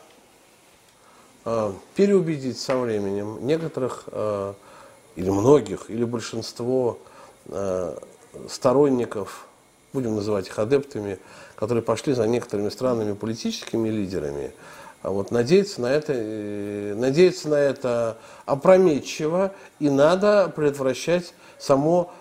[1.45, 4.53] э, переубедить со временем некоторых э,
[5.16, 6.98] или многих, или большинство
[7.46, 7.96] э,
[8.48, 9.46] сторонников,
[9.92, 11.18] будем называть их адептами,
[11.57, 14.52] которые пошли за некоторыми странными политическими лидерами,
[15.02, 22.12] а вот надеяться на это, э, надеяться на это опрометчиво, и надо предотвращать само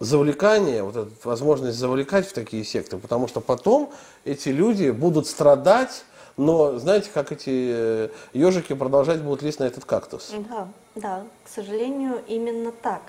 [0.00, 3.92] завлекание, вот эта возможность завлекать в такие секты, потому что потом
[4.24, 6.04] эти люди будут страдать,
[6.36, 10.32] но знаете, как эти ежики продолжать будут лезть на этот кактус.
[10.48, 13.02] Да, да, к сожалению, именно так.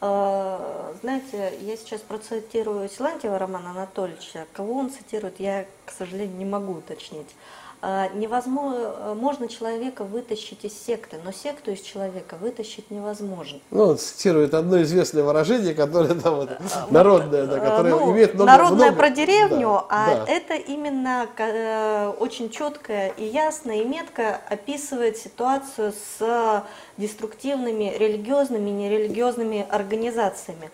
[0.00, 4.46] Э, Знаете, я сейчас процитирую Силантьева Романа Анатольевича.
[4.52, 7.34] Кого он цитирует, я, к сожалению, не могу уточнить.
[7.86, 13.58] Э, Невозможно, можно человека вытащить из секты, но секту из человека вытащить невозможно.
[13.70, 16.50] Ну, цитирует одно известное выражение, которое там вот,
[16.90, 18.50] народное, да, Э, которое ну, имеет много...
[18.50, 20.32] Народное много- про деревню, Да, а да.
[20.32, 26.62] это именно э, очень четко и ясно и метко описывает ситуацию с
[26.96, 30.70] деструктивными религиозными и нерелигиозными организациями.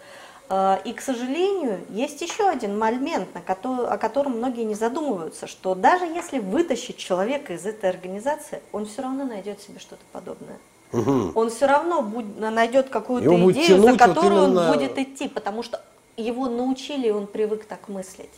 [0.51, 5.47] Э, И, к сожалению, есть еще один момент, на кото- о котором многие не задумываются,
[5.47, 10.59] что даже если вытащить человека из этой организации, он все равно найдет себе что-то подобное.
[10.93, 11.33] Мгм.
[11.37, 14.99] Он все равно буд- найдет какую-то будет идею, за тянуть вот которую именно- он будет
[14.99, 15.81] идти, потому что
[16.17, 18.31] его научили, и он привык так мыслить.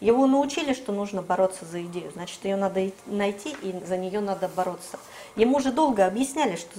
[0.00, 4.48] Его научили, что нужно бороться за идею, значит, ее надо найти, и за нее надо
[4.48, 4.98] бороться.
[5.36, 6.78] Ему же долго объясняли, что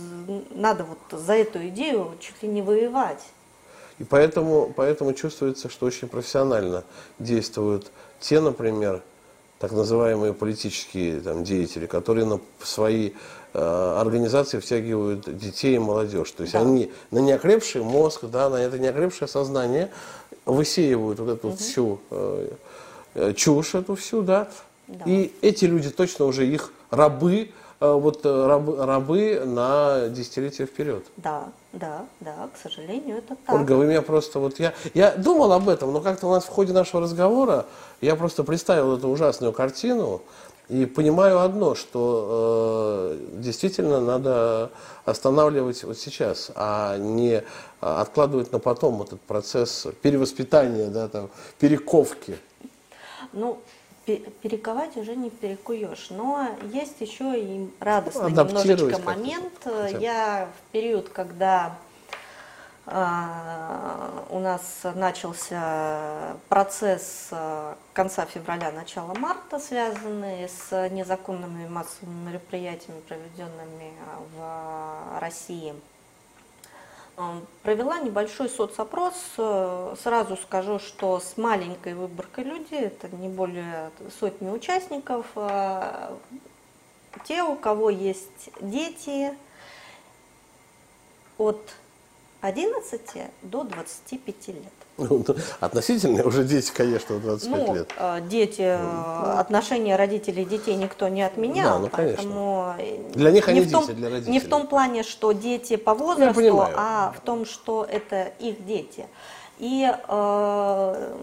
[0.52, 3.24] надо вот за эту идею чуть ли не воевать.
[4.00, 6.84] И поэтому, поэтому чувствуется, что очень профессионально
[7.20, 9.02] действуют те, например,
[9.60, 13.12] так называемые политические там, деятели, которые на свои
[13.54, 16.32] э, организации втягивают детей и молодежь.
[16.32, 16.62] То есть Да.
[16.62, 19.90] они на неокрепший мозг, да, на это неокрепшее сознание
[20.46, 22.50] высеивают вот эту всю э,
[23.16, 24.48] э, чушь, эту всю, да.
[24.88, 25.04] Да.
[25.06, 31.06] И эти люди точно уже их рабы, вот э, рабы, рабы на десятилетия вперед.
[31.18, 33.56] Да, да, да, к сожалению, это так.
[33.56, 36.50] Ольга, вы меня просто вот я я думал об этом, но как-то у нас в
[36.50, 37.66] ходе нашего разговора
[38.02, 40.22] я просто представил эту ужасную картину
[40.70, 44.72] и понимаю одно, что э, действительно надо
[45.06, 47.44] останавливать вот сейчас, а не
[47.80, 52.38] а, откладывать на потом этот процесс перевоспитания, да, там, перековки.
[53.32, 53.60] Ну,
[54.42, 56.08] перековать уже не перекуешь.
[56.10, 59.54] Но есть еще и радостный немножечко момент.
[59.64, 59.88] хотя.
[59.88, 61.78] Я в период, когда
[62.90, 64.64] А, у нас
[64.96, 73.92] начался процесс а, конца февраля, начала марта, связанный с незаконными массовыми мероприятиями, проведенными
[74.38, 75.76] в России.
[77.64, 79.16] Провела небольшой соцопрос.
[80.04, 83.90] Сразу скажу, что с маленькой выборкой людей, это не более
[84.20, 86.16] сотни участников, а,
[87.26, 89.36] те, у кого есть дети
[91.40, 91.60] от
[92.42, 94.87] 11 до 25 лет.
[94.98, 95.24] Ну,
[95.60, 97.94] относительно уже дети, конечно, 25 ну, лет.
[97.98, 102.74] Э, дети, ну, отношения родителей и детей никто не отменял, да, ну, поэтому
[103.14, 104.32] для них они не дети, том, для родителей.
[104.34, 109.06] Не в том плане, что дети по возрасту, а в том, что это их дети.
[109.60, 111.16] И э,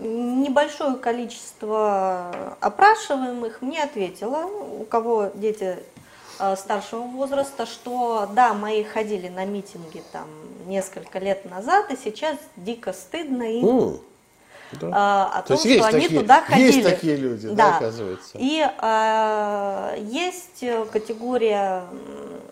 [0.00, 5.93] небольшое количество опрашиваемых мне ответило, у кого дети Э,
[6.56, 10.26] старшего возраста, что да, мои ходили на митинги там
[10.66, 14.00] несколько лет назад, и сейчас дико стыдно им mm.
[14.80, 14.90] Да.
[14.92, 16.66] А, о То том, что есть они такие, туда ходили.
[16.66, 18.30] Есть такие люди, да, да оказывается.
[18.34, 21.84] И а, есть категория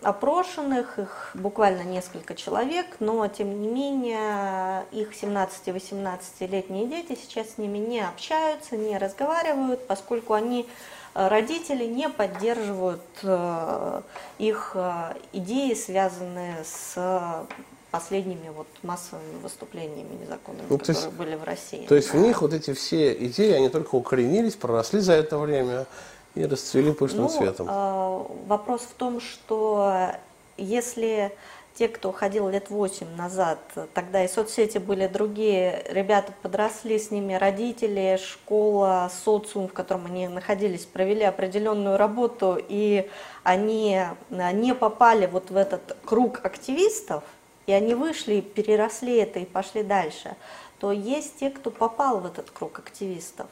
[0.03, 7.79] опрошенных, их буквально несколько человек, но тем не менее их 17-18-летние дети сейчас с ними
[7.79, 10.69] не общаются, не разговаривают, поскольку они
[11.15, 14.03] родители не поддерживают э,
[14.39, 17.47] их э, идеи, связанные с
[17.91, 21.87] последними вот массовыми выступлениями незаконными, ну, которые есть, были в России.
[21.87, 25.87] То есть в них вот эти все идеи, они только укоренились, проросли за это время
[26.35, 27.69] и расцвели пышным ну, цветом.
[27.69, 30.11] Э, вопрос в том, что
[30.57, 31.33] если
[31.75, 33.59] те, кто ходил лет 8 назад,
[33.95, 40.29] тогда и соцсети были другие, ребята подросли, с ними родители, школа, социум, в котором они
[40.29, 43.09] находились, провели определенную работу, и
[43.43, 44.01] они
[44.31, 47.25] не попали вот в этот круг активистов,
[47.67, 50.37] и они вышли, переросли это и пошли дальше,
[50.79, 53.47] то есть те, кто попал в этот круг активистов.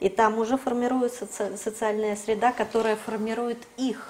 [0.00, 4.08] И там уже формируется социальная среда, которая формирует их.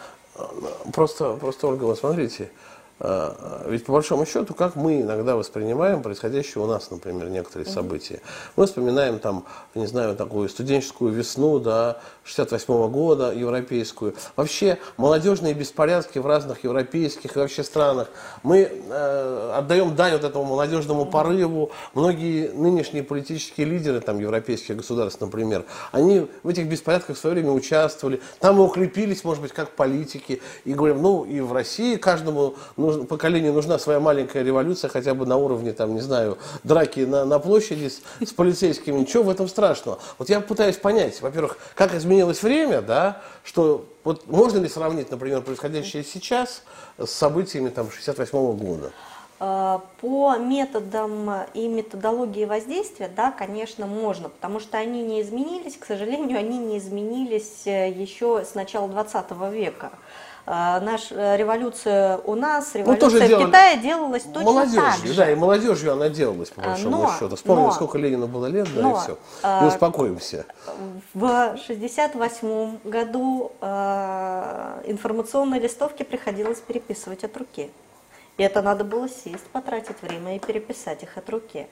[0.92, 2.50] Просто, просто Ольга, вы смотрите,
[2.98, 8.20] ведь по большому счету, как мы иногда воспринимаем происходящее у нас, например, некоторые события.
[8.56, 9.44] Мы вспоминаем там,
[9.74, 14.14] не знаю, такую студенческую весну, да, 68 -го года, европейскую.
[14.34, 18.08] Вообще молодежные беспорядки в разных европейских и вообще странах.
[18.42, 21.70] Мы э, отдаем дань вот этому молодежному порыву.
[21.94, 27.52] Многие нынешние политические лидеры, там, европейских государств, например, они в этих беспорядках в свое время
[27.52, 28.20] участвовали.
[28.40, 30.40] Там мы укрепились, может быть, как политики.
[30.64, 32.54] И говорим, ну, и в России каждому
[32.86, 37.24] нужно, поколению нужна своя маленькая революция, хотя бы на уровне, там, не знаю, драки на,
[37.24, 39.00] на площади с, с полицейскими.
[39.00, 39.98] Ничего в этом страшного.
[40.18, 45.42] Вот я пытаюсь понять, во-первых, как изменилось время, да, что вот можно ли сравнить, например,
[45.42, 46.62] происходящее сейчас
[46.98, 48.92] с событиями там 68 -го года?
[49.38, 55.84] А, по методам и методологии воздействия, да, конечно, можно, потому что они не изменились, к
[55.84, 59.90] сожалению, они не изменились э, еще с начала 20 века.
[60.48, 63.46] А, наша революция у нас, ну, революция ну, в делали...
[63.46, 65.14] Китае делалась точно молодежью, так же.
[65.14, 67.34] Да, и молодежью она делалась, по большому но, счету.
[67.34, 69.18] Вспомним, но, сколько Ленину было лет, да, но, и все.
[69.42, 70.46] А, Не успокоимся.
[71.14, 77.68] В 68 году э, информационные листовки приходилось переписывать от руки.
[78.36, 81.66] И это надо было сесть, потратить время и переписать их от руки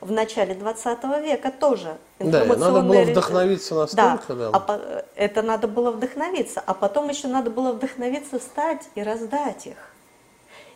[0.00, 1.96] в начале 20 века тоже.
[2.18, 4.34] Да, надо было вдохновиться настолько.
[4.34, 4.64] Да, да.
[4.68, 9.76] А, это надо было вдохновиться, а потом еще надо было вдохновиться встать и раздать их.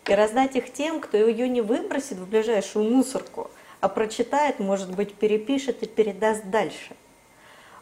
[0.06, 3.50] И раздать их тем, кто ее не выбросит в ближайшую мусорку,
[3.80, 6.96] а прочитает, может быть, перепишет и передаст дальше.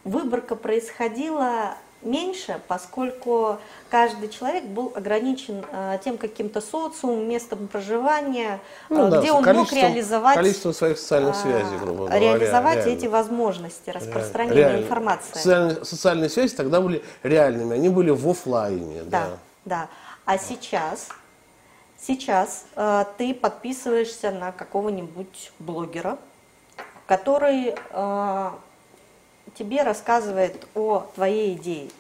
[0.05, 3.59] Выборка происходила меньше, поскольку
[3.91, 9.73] каждый человек был ограничен э, тем каким-то социумом, местом проживания, ну, э, где он мог
[9.73, 12.99] реализовать количество своих социальных э, связей, грубо говоря, реализовать реально.
[12.99, 14.83] эти возможности распространения реально.
[14.85, 15.35] информации.
[15.35, 19.03] Социальные, социальные связи тогда были реальными, они были в офлайне.
[19.05, 19.39] Да, да.
[19.65, 19.89] да.
[20.25, 21.09] А сейчас,
[21.99, 26.19] сейчас э, ты подписываешься на какого-нибудь блогера,
[27.07, 28.51] который э,
[29.55, 31.91] тебе рассказывает о твоей идее,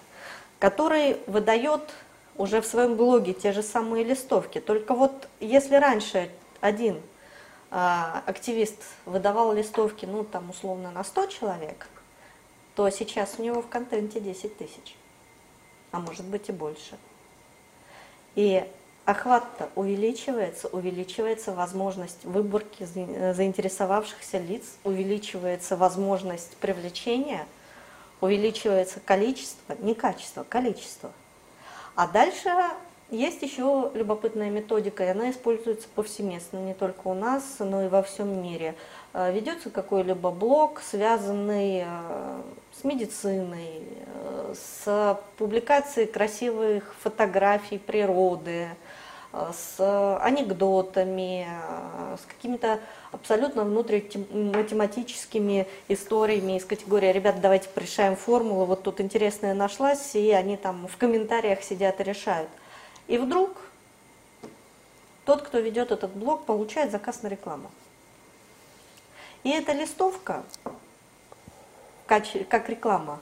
[0.58, 1.82] который выдает
[2.36, 4.60] уже в своем блоге те же самые листовки.
[4.60, 6.30] Только вот если раньше
[6.60, 7.00] один
[7.70, 11.88] а, активист выдавал листовки, ну там условно на 100 человек,
[12.74, 14.96] то сейчас у него в контенте 10 тысяч,
[15.90, 16.96] а может быть и больше.
[18.36, 18.64] И
[19.08, 27.46] охват-то увеличивается, увеличивается возможность выборки заинтересовавшихся лиц, увеличивается возможность привлечения,
[28.20, 31.10] увеличивается количество, не качество, количество.
[31.94, 32.50] А дальше
[33.10, 38.02] Есть еще любопытная методика, и она используется повсеместно, не только у нас, но и во
[38.02, 38.74] всем мире.
[39.14, 42.42] Э, ведется какой-либо блог, связанный э,
[42.78, 48.68] с медициной, э, с публикацией красивых фотографий природы,
[49.32, 51.46] с анекдотами,
[52.16, 52.80] с какими-то
[53.12, 60.56] абсолютно внутриматематическими историями из категории «Ребята, давайте порешаем формулу, вот тут интересная нашлась», и они
[60.56, 62.48] там в комментариях сидят и решают.
[63.06, 63.50] И вдруг
[65.26, 67.70] тот, кто ведет этот блог, получает заказ на рекламу.
[69.44, 70.42] И эта листовка,
[72.06, 73.20] как реклама,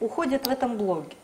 [0.00, 1.16] уходит в этом блоге.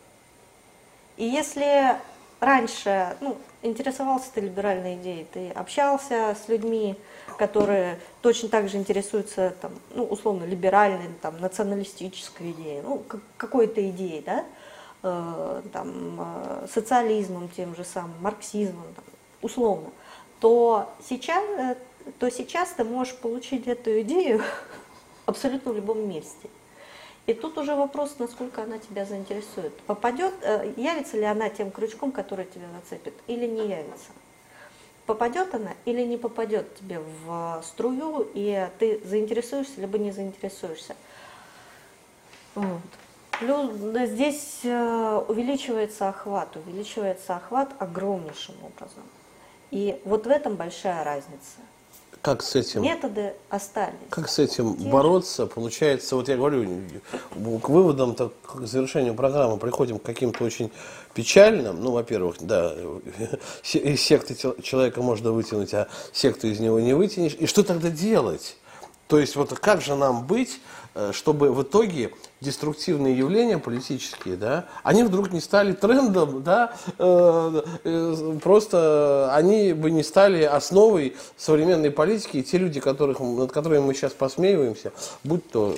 [1.17, 1.97] И если
[2.39, 6.95] раньше ну, интересовался ты либеральной идеей, ты общался с людьми,
[7.37, 13.03] которые точно так же интересуются, там, ну, условно, либеральной, там, националистической идеей, ну,
[13.37, 14.45] какой-то идеей, да,
[15.03, 19.05] э, там, э, социализмом тем же самым, марксизмом, там,
[19.41, 19.89] условно,
[20.39, 21.75] то сейчас э,
[22.19, 24.41] то сейчас ты можешь получить эту идею
[25.25, 26.49] абсолютно в любом месте.
[27.27, 29.75] И тут уже вопрос, насколько она тебя заинтересует.
[29.81, 34.11] Попадет, э, явится ли она тем крючком, который тебя зацепит, или не явится.
[35.05, 40.95] Попадет она или не попадет тебе в струю, и ты заинтересуешься, либо не заинтересуешься.
[42.55, 42.81] Вот.
[43.39, 43.71] Плюс
[44.09, 49.03] здесь э, увеличивается охват, увеличивается охват огромнейшим образом.
[49.69, 51.59] И вот в этом большая разница.
[52.21, 52.83] Как с этим?
[52.83, 53.95] Методы остались.
[54.09, 55.45] Как с этим Те бороться?
[55.45, 56.65] Получается, вот я говорю,
[57.61, 60.71] к выводам, так, к завершению программы приходим к каким-то очень
[61.13, 61.81] печальным.
[61.81, 62.73] Ну, во-первых, да,
[63.73, 67.35] из секты человека можно вытянуть, а секту из него не вытянешь.
[67.39, 68.57] И что тогда делать?
[69.07, 70.59] То есть, вот как же нам быть,
[71.13, 78.37] чтобы в итоге деструктивные явления политические, да, они вдруг не стали трендом, да, э, э,
[78.43, 83.93] просто они бы не стали основой современной политики, и те люди, которых, над которыми мы
[83.93, 84.91] сейчас посмеиваемся,
[85.23, 85.75] будь то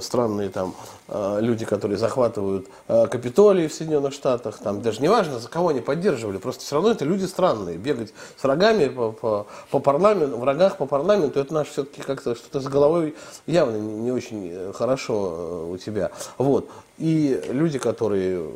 [0.00, 0.74] странные там
[1.08, 5.68] э, люди, которые захватывают э, Капитолий в Соединенных Штатах, там даже не важно, за кого
[5.68, 10.36] они поддерживали, просто все равно это люди странные, бегать с рогами по, по, по парламенту,
[10.36, 13.14] в рогах по парламенту, это наш все-таки как-то что-то с головой
[13.46, 16.10] явно не, не очень хорошо у тебя.
[16.38, 16.68] Вот.
[16.98, 18.46] И люди, которые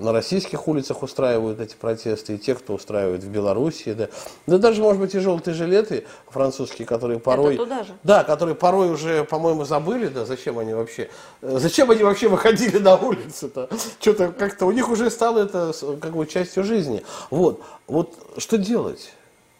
[0.00, 4.08] на российских улицах устраивают эти протесты, и те, кто устраивает в Беларуси, да,
[4.46, 7.54] да даже, может быть, и желтые жилеты французские, которые порой...
[7.54, 7.92] Это туда же.
[8.02, 11.10] Да, которые порой уже, по-моему, забыли, да, зачем они вообще...
[11.40, 13.68] Зачем они вообще выходили на улицы-то?
[14.00, 17.02] Что-то как-то у них уже стало это как бы частью жизни.
[17.30, 17.62] Вот.
[17.86, 19.12] Вот что делать,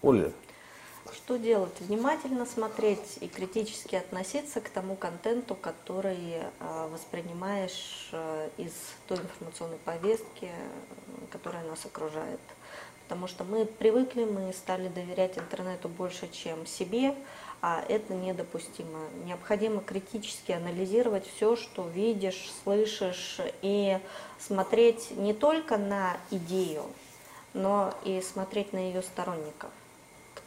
[0.02, 0.32] Оля?
[1.32, 1.80] что делать?
[1.80, 8.72] Внимательно смотреть и критически относиться к тому контенту, который а, воспринимаешь а, из
[9.08, 10.50] той информационной повестки,
[11.30, 12.40] которая нас окружает.
[13.04, 17.14] Потому что мы привыкли, мы стали доверять интернету больше, чем себе,
[17.62, 18.98] а это недопустимо.
[19.24, 23.98] Необходимо критически анализировать все, что видишь, слышишь, и
[24.38, 26.84] смотреть не только на идею,
[27.54, 29.70] но и смотреть на ее сторонников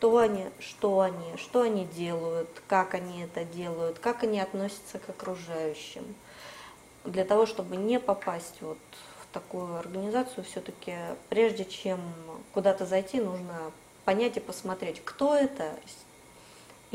[0.06, 5.10] кто они, что они, что они делают, как они это делают, как они относятся к
[5.10, 6.04] окружающим.
[7.06, 8.78] Для того, чтобы не попасть вот
[9.22, 10.96] в такую организацию, все-таки
[11.30, 12.00] прежде чем
[12.54, 13.72] куда-то зайти, нужно
[14.04, 15.72] понять и посмотреть, кто это,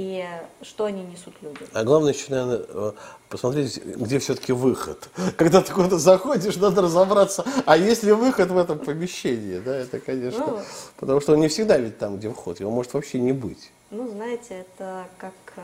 [0.00, 0.24] и
[0.62, 1.68] что они несут людям.
[1.74, 2.92] А главное еще, наверное, э,
[3.28, 5.10] посмотреть, где все-таки выход.
[5.36, 10.00] Когда ты куда-то заходишь, надо разобраться, а есть ли выход в этом помещении, да, это,
[10.00, 10.62] конечно, ну,
[10.96, 13.72] потому что он не всегда ведь там, где вход, его может вообще не быть.
[13.90, 15.60] Ну, знаете, это как э,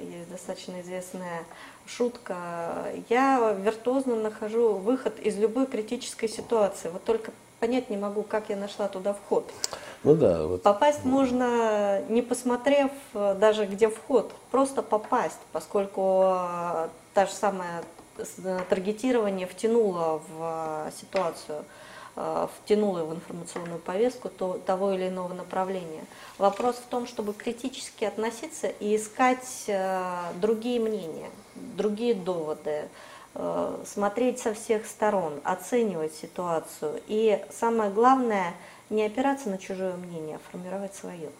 [0.00, 1.44] есть достаточно известная
[1.84, 2.86] шутка.
[3.10, 8.56] Я виртуозно нахожу выход из любой критической ситуации, вот только понять не могу, как я
[8.56, 9.50] нашла туда вход.
[10.04, 10.46] Ну да.
[10.46, 10.62] Вот.
[10.62, 17.82] Попасть можно, не посмотрев э, даже где вход, просто попасть, поскольку э, та же самая
[18.18, 21.64] э, таргетирование втянуло в ситуацию,
[22.62, 26.04] втянуло в информационную повестку то, того или иного направления.
[26.38, 29.68] Вопрос в том, чтобы критически относиться и искать
[30.36, 32.88] другие мнения, другие доводы,
[33.84, 37.02] смотреть со всех сторон, оценивать ситуацию.
[37.08, 38.54] И самое главное–
[38.90, 41.30] не опираться на чужое мнение, а формировать свое.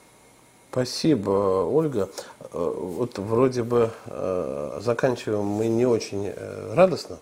[0.74, 2.10] Спасибо, Ольга.
[2.40, 7.20] Э, вот вроде бы э, заканчиваем мы не очень э, радостно,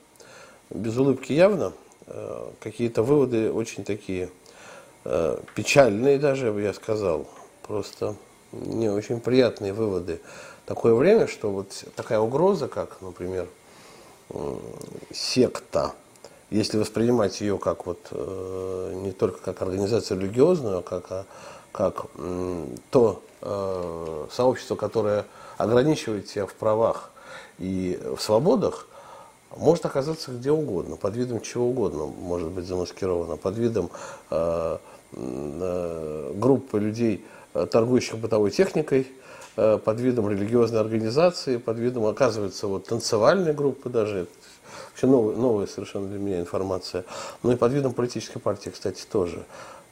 [0.70, 1.75] без улыбки явно.
[2.61, 4.29] Какие-то выводы очень такие
[5.55, 7.29] печальные даже, я сказал.
[7.62, 8.16] Просто
[8.51, 10.20] не очень приятные выводы.
[10.66, 13.47] Такое время, что вот такая угроза, как, например,
[15.12, 15.95] секта,
[16.53, 21.24] если воспринимать ее как вот э, не только как организацию религиозную, а как, а,
[21.72, 25.24] как м, то э, сообщество, которое
[25.57, 27.11] ограничивает себя в правах
[27.59, 28.86] и в свободах,
[29.57, 33.90] может оказаться где угодно, под видом чего угодно, может быть замаскировано, под видом
[34.30, 34.78] э,
[35.12, 37.24] э, группы людей,
[37.55, 39.07] э, торгующих бытовой техникой,
[39.57, 44.26] э, под видом религиозной организации, под видом, оказывается, вот танцевальной группы даже,
[44.91, 47.05] вообще новая, новая совершенно для меня информация,
[47.43, 49.45] ну и под видом политической партии, кстати, тоже.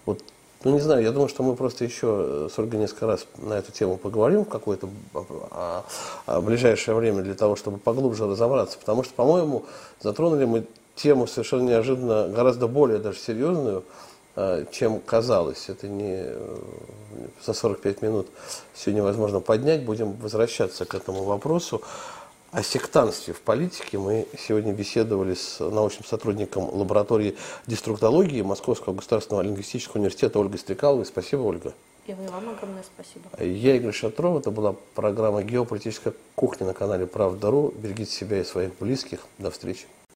[0.07, 0.23] Вот
[0.63, 3.73] ну, не знаю, я думаю, что мы просто еще с Ольгой несколько раз на эту
[3.73, 4.91] тему поговорим в какое-то
[5.53, 5.87] а,
[6.27, 8.79] а, ближайшее время для того, чтобы поглубже разобраться.
[8.79, 9.65] Потому что, по-моему,
[10.03, 10.65] затронули мы
[10.97, 13.85] тему совершенно неожиданно, гораздо более даже серьезную,
[14.37, 15.71] а, чем казалось.
[15.71, 16.27] Это не
[17.43, 18.27] за 45 минут
[18.75, 19.87] все невозможно поднять.
[19.87, 21.81] Будем возвращаться к этому вопросу.
[22.53, 27.37] О сектантстве в политике мы сегодня беседовали с научным сотрудником лаборатории
[27.69, 31.07] деструктологии Московского государственного лингвистического университета Ольгой Стрекаловой.
[31.07, 31.75] Спасибо, Ольга.
[32.09, 33.29] И вам огромное спасибо.
[33.41, 34.41] Я Игорь Шатров.
[34.41, 37.73] Это была программа «Геополитическая кухня» на канале «Правда.ру».
[37.77, 39.21] Берегите себя и своих близких.
[39.39, 39.87] До встречи.